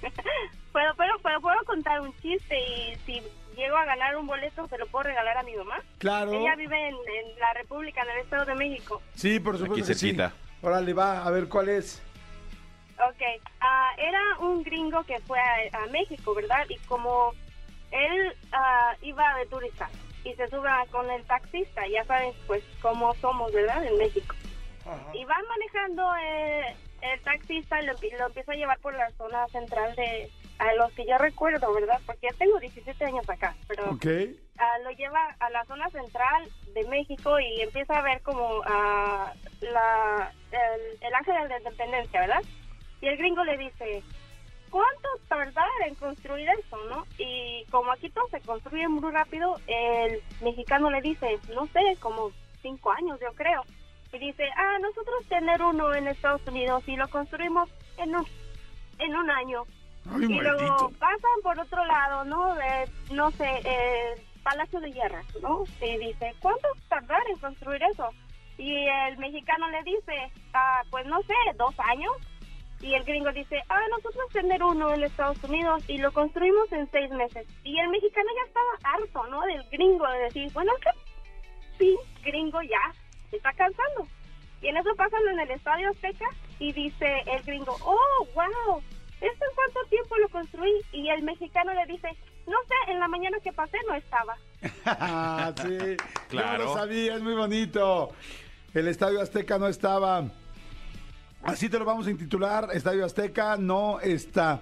Puedo, 0.72 0.92
pero, 0.96 1.14
pero 1.22 1.40
puedo 1.40 1.64
contar 1.64 2.00
un 2.00 2.12
chiste 2.20 2.58
y 2.58 2.96
si 3.06 3.22
llego 3.56 3.76
a 3.76 3.84
ganar 3.84 4.16
un 4.16 4.26
boleto, 4.26 4.66
se 4.66 4.76
lo 4.76 4.86
puedo 4.86 5.04
regalar 5.04 5.38
a 5.38 5.44
mi 5.44 5.54
mamá. 5.54 5.80
Claro. 5.98 6.32
Ella 6.32 6.56
vive 6.56 6.88
en, 6.88 6.94
en 6.94 7.38
la 7.38 7.52
República, 7.54 8.02
en 8.02 8.10
el 8.10 8.18
Estado 8.18 8.44
de 8.44 8.54
México. 8.56 9.00
Sí, 9.14 9.38
por 9.38 9.56
supuesto 9.56 9.84
Aquí 9.84 9.92
que 9.92 9.94
sí. 9.94 10.16
Órale, 10.62 10.92
va, 10.92 11.24
a 11.24 11.30
ver 11.30 11.48
cuál 11.48 11.68
es. 11.68 12.02
Ok, 12.96 13.22
ah, 13.60 13.90
era 13.98 14.38
un 14.40 14.62
gringo 14.64 15.04
que 15.04 15.20
fue 15.20 15.38
a, 15.38 15.84
a 15.84 15.86
México, 15.92 16.34
¿verdad? 16.34 16.66
Y 16.68 16.78
como 16.86 17.32
él 17.90 18.34
ah, 18.52 18.96
iba 19.02 19.36
de 19.36 19.46
turista 19.46 19.88
y 20.24 20.34
se 20.34 20.48
sube 20.48 20.68
con 20.90 21.08
el 21.10 21.24
taxista, 21.24 21.86
ya 21.86 22.04
saben 22.04 22.32
pues 22.46 22.64
cómo 22.80 23.14
somos, 23.14 23.52
¿verdad? 23.52 23.84
En 23.84 23.98
México. 23.98 24.34
Y 25.14 25.24
van 25.24 25.42
manejando 25.48 26.10
eh, 26.22 26.76
el 27.12 27.20
taxista 27.22 27.80
lo, 27.82 27.92
lo 27.92 28.26
empieza 28.26 28.52
a 28.52 28.56
llevar 28.56 28.78
por 28.80 28.94
la 28.94 29.10
zona 29.12 29.46
central 29.48 29.94
de 29.96 30.30
a 30.58 30.72
los 30.74 30.92
que 30.92 31.04
yo 31.06 31.18
recuerdo, 31.18 31.72
¿verdad? 31.74 32.00
Porque 32.06 32.28
ya 32.30 32.38
tengo 32.38 32.58
17 32.60 33.04
años 33.04 33.28
acá, 33.28 33.56
pero 33.66 33.90
lo 34.82 34.90
lleva 34.96 35.34
a 35.40 35.50
la 35.50 35.64
zona 35.64 35.88
central 35.90 36.48
de 36.72 36.84
México 36.88 37.38
y 37.40 37.60
empieza 37.60 37.98
a 37.98 38.02
ver 38.02 38.22
como 38.22 38.62
ah, 38.66 39.32
la, 39.60 40.32
el, 40.52 41.06
el 41.06 41.14
ángel 41.14 41.34
de 41.42 41.48
la 41.48 41.58
independencia, 41.58 42.20
¿verdad? 42.20 42.42
Y 43.00 43.08
el 43.08 43.16
gringo 43.16 43.44
le 43.44 43.58
dice, 43.58 44.02
¿cuánto 44.70 45.08
tardar 45.28 45.68
en 45.86 45.94
construir 45.96 46.48
eso, 46.48 46.76
no? 46.88 47.04
Y 47.18 47.64
como 47.70 47.92
aquí 47.92 48.10
todo 48.10 48.26
se 48.28 48.40
construye 48.40 48.88
muy 48.88 49.12
rápido, 49.12 49.56
el 49.66 50.22
mexicano 50.40 50.90
le 50.90 51.00
dice, 51.00 51.38
no 51.54 51.66
sé, 51.66 51.80
como 52.00 52.30
cinco 52.62 52.90
años 52.92 53.18
yo 53.20 53.32
creo. 53.34 53.62
Y 54.14 54.18
dice, 54.18 54.44
ah, 54.56 54.78
nosotros 54.80 55.26
tener 55.28 55.60
uno 55.60 55.92
en 55.92 56.06
Estados 56.06 56.40
Unidos 56.46 56.84
y 56.86 56.94
lo 56.94 57.08
construimos 57.08 57.68
en 57.98 58.14
un, 58.14 58.24
en 59.00 59.16
un 59.16 59.28
año. 59.28 59.64
Ay, 60.08 60.26
y 60.26 60.40
luego 60.40 60.90
pasan 61.00 61.40
por 61.42 61.58
otro 61.58 61.84
lado, 61.84 62.24
¿no? 62.24 62.54
De, 62.54 62.88
no 63.12 63.32
sé, 63.32 63.60
eh, 63.64 64.14
Palacio 64.44 64.78
de 64.78 64.92
Guerra, 64.92 65.20
¿no? 65.42 65.64
Y 65.80 65.98
dice, 65.98 66.32
¿cuánto 66.40 66.68
tardar 66.88 67.22
en 67.28 67.38
construir 67.38 67.82
eso? 67.82 68.08
Y 68.56 68.86
el 68.86 69.18
mexicano 69.18 69.68
le 69.70 69.82
dice, 69.82 70.30
ah, 70.52 70.82
pues 70.90 71.04
no 71.06 71.20
sé, 71.22 71.34
dos 71.56 71.74
años. 71.80 72.12
Y 72.80 72.94
el 72.94 73.02
gringo 73.02 73.32
dice, 73.32 73.60
ah, 73.68 73.80
nosotros 73.90 74.28
tener 74.32 74.62
uno 74.62 74.94
en 74.94 75.02
Estados 75.02 75.42
Unidos 75.42 75.82
y 75.88 75.98
lo 75.98 76.12
construimos 76.12 76.70
en 76.70 76.88
seis 76.92 77.10
meses. 77.10 77.48
Y 77.64 77.80
el 77.80 77.88
mexicano 77.88 78.28
ya 78.36 78.46
estaba 78.46 78.94
harto, 78.94 79.26
¿no? 79.26 79.40
Del 79.42 79.64
gringo, 79.70 80.06
de 80.08 80.18
decir, 80.18 80.52
bueno, 80.52 80.72
¿qué? 80.80 80.90
Sí, 81.78 81.98
gringo 82.22 82.62
ya 82.62 82.94
se 83.34 83.38
está 83.38 83.52
cansando. 83.52 84.08
Y 84.62 84.68
en 84.68 84.76
eso 84.76 84.94
pasan 84.96 85.20
en 85.30 85.40
el 85.40 85.50
Estadio 85.50 85.90
Azteca 85.90 86.26
y 86.58 86.72
dice 86.72 87.22
el 87.26 87.42
gringo, 87.42 87.76
oh, 87.84 88.26
wow, 88.34 88.82
¿esto 89.20 89.44
en 89.44 89.54
cuánto 89.54 89.84
tiempo 89.90 90.16
lo 90.16 90.28
construí? 90.28 90.72
Y 90.92 91.08
el 91.08 91.22
mexicano 91.22 91.74
le 91.74 91.84
dice, 91.92 92.08
no 92.46 92.56
sé, 92.68 92.92
en 92.92 93.00
la 93.00 93.08
mañana 93.08 93.38
que 93.42 93.52
pasé 93.52 93.76
no 93.88 93.94
estaba. 93.94 94.36
Ah, 94.86 95.52
sí, 95.62 95.96
Claro. 96.28 96.64
Yo 96.64 96.70
lo 96.70 96.74
sabía, 96.74 97.16
es 97.16 97.22
muy 97.22 97.34
bonito. 97.34 98.12
El 98.72 98.88
Estadio 98.88 99.20
Azteca 99.20 99.58
no 99.58 99.68
estaba. 99.68 100.24
Así 101.42 101.68
te 101.68 101.78
lo 101.78 101.84
vamos 101.84 102.06
a 102.06 102.10
intitular, 102.10 102.68
Estadio 102.72 103.04
Azteca 103.04 103.56
no 103.58 104.00
está. 104.00 104.60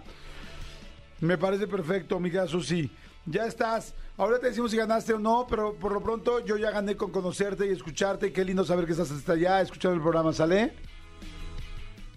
Me 1.21 1.39
parece 1.39 1.69
perfecto, 1.69 2.19
Miguel 2.19 2.49
Susi. 2.49 2.91
Ya 3.27 3.47
estás. 3.47 3.95
Ahora 4.17 4.39
te 4.39 4.49
decimos 4.49 4.71
si 4.71 4.77
ganaste 4.77 5.15
o 5.15 5.19
no, 5.19 5.47
pero 5.49 5.75
por 5.75 5.93
lo 5.93 6.03
pronto 6.03 6.45
yo 6.45 6.57
ya 6.57 6.71
gané 6.71 6.97
con 6.97 7.11
conocerte 7.13 7.67
y 7.67 7.71
escucharte. 7.71 8.29
Y 8.29 8.33
qué 8.33 8.45
lindo 8.45 8.65
saber 8.65 8.87
que 8.87 8.93
estás 8.93 9.11
hasta 9.11 9.35
allá 9.35 9.61
escuchando 9.61 9.95
el 9.97 10.03
programa, 10.03 10.33
¿sale? 10.33 10.73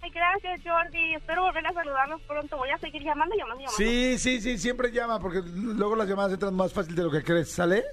Ay, 0.02 0.10
gracias, 0.10 0.60
Jordi. 0.64 1.14
Espero 1.14 1.42
volver 1.42 1.66
a 1.66 1.72
saludarlos 1.72 2.20
pronto. 2.22 2.56
Voy 2.56 2.70
a 2.70 2.78
seguir 2.78 3.02
llamando, 3.02 3.36
llamando, 3.36 3.60
llamando. 3.60 3.76
Sí, 3.76 4.18
sí, 4.18 4.40
sí, 4.40 4.58
siempre 4.58 4.90
llama 4.90 5.20
porque 5.20 5.42
luego 5.44 5.96
las 5.96 6.08
llamadas 6.08 6.32
entran 6.32 6.54
más 6.54 6.72
fácil 6.72 6.94
de 6.94 7.02
lo 7.04 7.10
que 7.10 7.22
crees, 7.22 7.50
¿sale? 7.50 7.84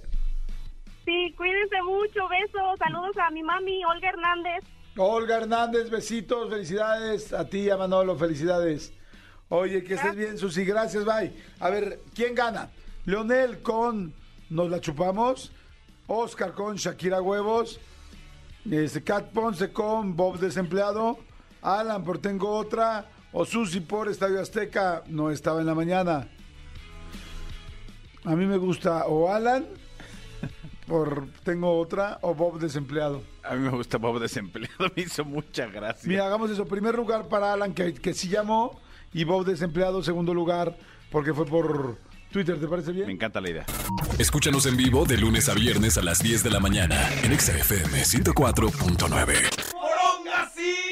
Sí, 1.06 1.34
cuídense 1.38 1.82
mucho. 1.84 2.28
Besos. 2.28 2.80
Saludos 2.80 3.16
a 3.18 3.30
mi 3.30 3.44
mami, 3.44 3.84
Olga 3.86 4.10
Hernández. 4.10 4.64
Olga 4.98 5.38
Hernández, 5.38 5.90
besitos, 5.90 6.50
felicidades. 6.50 7.32
A 7.34 7.48
ti, 7.48 7.70
a 7.70 7.78
Manolo, 7.78 8.16
felicidades. 8.16 8.94
Oye, 9.50 9.84
que 9.84 9.96
estés 9.96 10.16
bien, 10.16 10.38
Susi, 10.38 10.66
gracias, 10.66 11.06
bye. 11.06 11.32
A 11.60 11.70
ver, 11.70 12.00
¿quién 12.16 12.34
gana? 12.34 12.70
Leonel 13.06 13.62
con 13.62 14.14
Nos 14.50 14.70
la 14.70 14.80
chupamos, 14.80 15.52
Oscar 16.08 16.54
con 16.54 16.78
Shakira 16.78 17.22
Huevos, 17.22 17.80
este, 18.70 19.04
Cat 19.04 19.32
Ponce 19.32 19.74
con 19.74 20.16
Bob 20.16 20.40
Desempleado, 20.40 21.18
Alan 21.62 22.04
por 22.06 22.20
Tengo 22.20 22.50
Otra, 22.50 23.10
o 23.34 23.46
Susi 23.46 23.82
por 23.82 24.08
Estadio 24.08 24.40
Azteca, 24.40 25.04
no 25.08 25.32
estaba 25.32 25.60
en 25.60 25.68
la 25.68 25.76
mañana. 25.76 26.30
A 28.24 28.36
mí 28.38 28.46
me 28.46 28.56
gusta 28.56 29.06
o 29.08 29.34
Alan 29.34 29.66
por 30.88 31.28
Tengo 31.44 31.78
Otra, 31.78 32.20
o 32.22 32.34
Bob 32.34 32.58
Desempleado. 32.58 33.22
A 33.44 33.56
mí 33.56 33.64
me 33.64 33.70
gusta 33.72 33.98
Bob 33.98 34.18
Desempleado, 34.20 34.92
me 34.96 35.02
hizo 35.02 35.26
mucha 35.26 35.68
gracia. 35.68 36.08
Mira, 36.08 36.26
hagamos 36.26 36.50
eso. 36.52 36.66
Primer 36.66 36.96
lugar 36.96 37.28
para 37.28 37.52
Alan, 37.52 37.74
que, 37.74 37.94
que 37.94 38.14
sí 38.14 38.30
llamó, 38.30 38.80
y 39.12 39.26
Bob 39.26 39.44
Desempleado, 39.44 40.02
segundo 40.04 40.34
lugar, 40.34 40.78
porque 41.12 41.34
fue 41.34 41.46
por 41.46 41.98
Twitter, 42.34 42.60
¿te 42.60 42.68
parece 42.68 42.92
bien? 42.92 43.06
Me 43.06 43.14
encanta 43.14 43.40
la 43.40 43.50
idea. 43.52 43.66
Escúchanos 44.18 44.66
en 44.66 44.76
vivo 44.76 45.06
de 45.06 45.18
lunes 45.18 45.48
a 45.50 45.54
viernes 45.54 46.00
a 46.00 46.02
las 46.02 46.18
10 46.22 46.44
de 46.44 46.50
la 46.50 46.60
mañana 46.60 47.08
en 47.24 47.40
XFM 47.40 48.04
104.9. 48.04 49.72
¡Poronga, 49.72 50.52
sí! 50.56 50.83